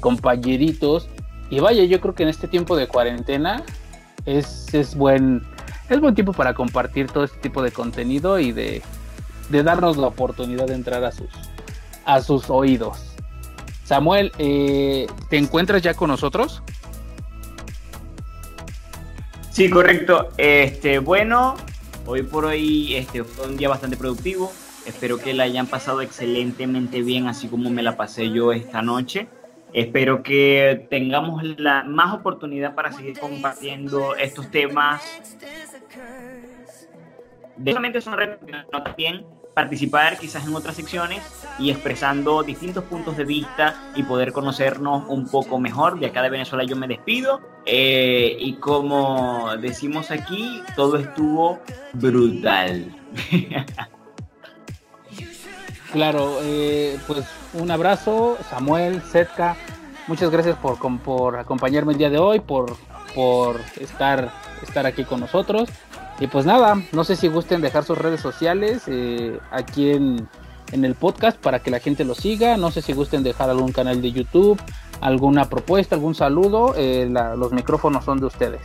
[0.00, 1.08] compañeritos.
[1.50, 3.64] Y vaya, yo creo que en este tiempo de cuarentena
[4.26, 5.42] es, es, buen,
[5.88, 8.82] es buen tiempo para compartir todo este tipo de contenido y de,
[9.48, 11.30] de darnos la oportunidad de entrar a sus,
[12.04, 13.12] a sus oídos.
[13.84, 16.62] Samuel, eh, ¿te encuentras ya con nosotros?
[19.50, 20.28] Sí, correcto.
[20.38, 21.56] Este, bueno,
[22.04, 24.52] Hoy por hoy este, fue un día bastante productivo.
[24.86, 29.28] Espero que la hayan pasado excelentemente bien, así como me la pasé yo esta noche.
[29.72, 35.00] Espero que tengamos la más oportunidad para seguir compartiendo estos temas.
[37.56, 38.16] De solamente son
[38.84, 39.24] también
[39.54, 41.22] participar quizás en otras secciones
[41.58, 45.98] y expresando distintos puntos de vista y poder conocernos un poco mejor.
[45.98, 51.60] De acá de Venezuela yo me despido eh, y como decimos aquí, todo estuvo
[51.92, 52.94] brutal.
[55.92, 57.24] claro, eh, pues
[57.54, 59.56] un abrazo, Samuel, Setka,
[60.06, 62.76] muchas gracias por, por acompañarme el día de hoy, por,
[63.14, 64.32] por estar,
[64.62, 65.68] estar aquí con nosotros.
[66.22, 70.28] Y pues nada, no sé si gusten dejar sus redes sociales eh, aquí en,
[70.70, 72.56] el podcast para que la gente lo siga.
[72.56, 74.56] No sé si gusten dejar algún canal de YouTube,
[75.00, 76.74] alguna propuesta, algún saludo.
[76.76, 78.60] Eh, los micrófonos son de ustedes.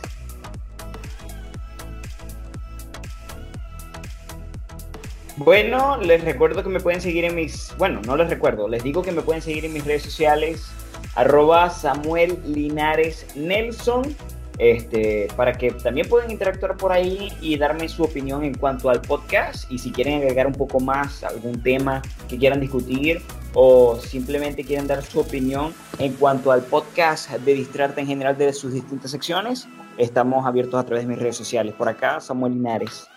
[5.36, 9.02] Bueno, les recuerdo que me pueden seguir en mis, bueno, no les recuerdo, les digo
[9.02, 10.70] que me pueden seguir en mis redes sociales,
[11.16, 14.16] arroba Samuel Linares Nelson
[14.58, 19.00] este, para que también puedan interactuar por ahí y darme su opinión en cuanto al
[19.00, 23.22] podcast y si quieren agregar un poco más algún tema que quieran discutir
[23.54, 28.52] o simplemente quieren dar su opinión en cuanto al podcast de Distrarte en general de
[28.52, 31.74] sus distintas secciones, estamos abiertos a través de mis redes sociales.
[31.74, 33.08] Por acá, Samuel Linares.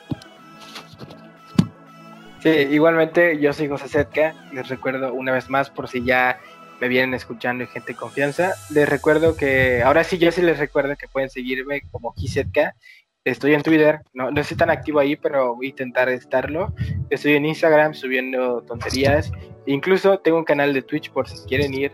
[2.41, 6.39] Sí, igualmente yo soy José Setka, les recuerdo una vez más por si ya
[6.81, 8.55] me vienen escuchando y gente de confianza.
[8.71, 12.75] Les recuerdo que, ahora sí, yo sí les recuerdo que pueden seguirme como Kisetka.
[13.23, 16.73] Estoy en Twitter, no, no estoy tan activo ahí, pero voy a intentar estarlo.
[17.11, 19.31] Estoy en Instagram subiendo tonterías.
[19.67, 21.91] Incluso tengo un canal de Twitch por si quieren ir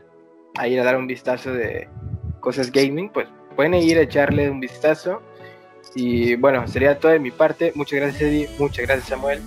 [0.57, 1.89] a ir a dar un vistazo de
[2.39, 3.27] cosas gaming, pues
[3.57, 5.21] pueden ir a echarle un vistazo.
[5.95, 7.73] Y bueno, sería todo de mi parte.
[7.75, 9.41] Muchas gracias Eddie, muchas gracias Samuel.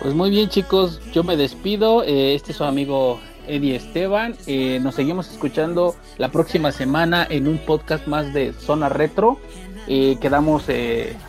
[0.00, 2.02] Pues muy bien chicos, yo me despido.
[2.02, 4.34] Eh, este es su amigo Eddie Esteban.
[4.46, 9.38] Eh, nos seguimos escuchando la próxima semana en un podcast más de Zona Retro.
[9.86, 10.64] Eh, quedamos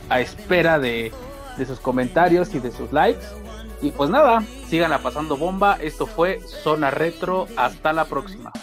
[0.09, 1.11] a espera de,
[1.67, 3.25] sus comentarios y de sus likes.
[3.81, 5.77] Y pues nada, síganla pasando bomba.
[5.81, 7.47] Esto fue Zona Retro.
[7.57, 8.53] Hasta la próxima.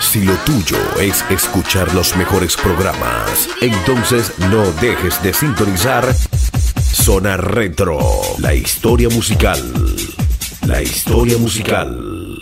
[0.00, 6.04] Si lo tuyo es escuchar los mejores programas, entonces no dejes de sintonizar
[6.92, 7.98] Zona Retro,
[8.38, 9.60] la historia musical.
[10.66, 12.38] La historia musical.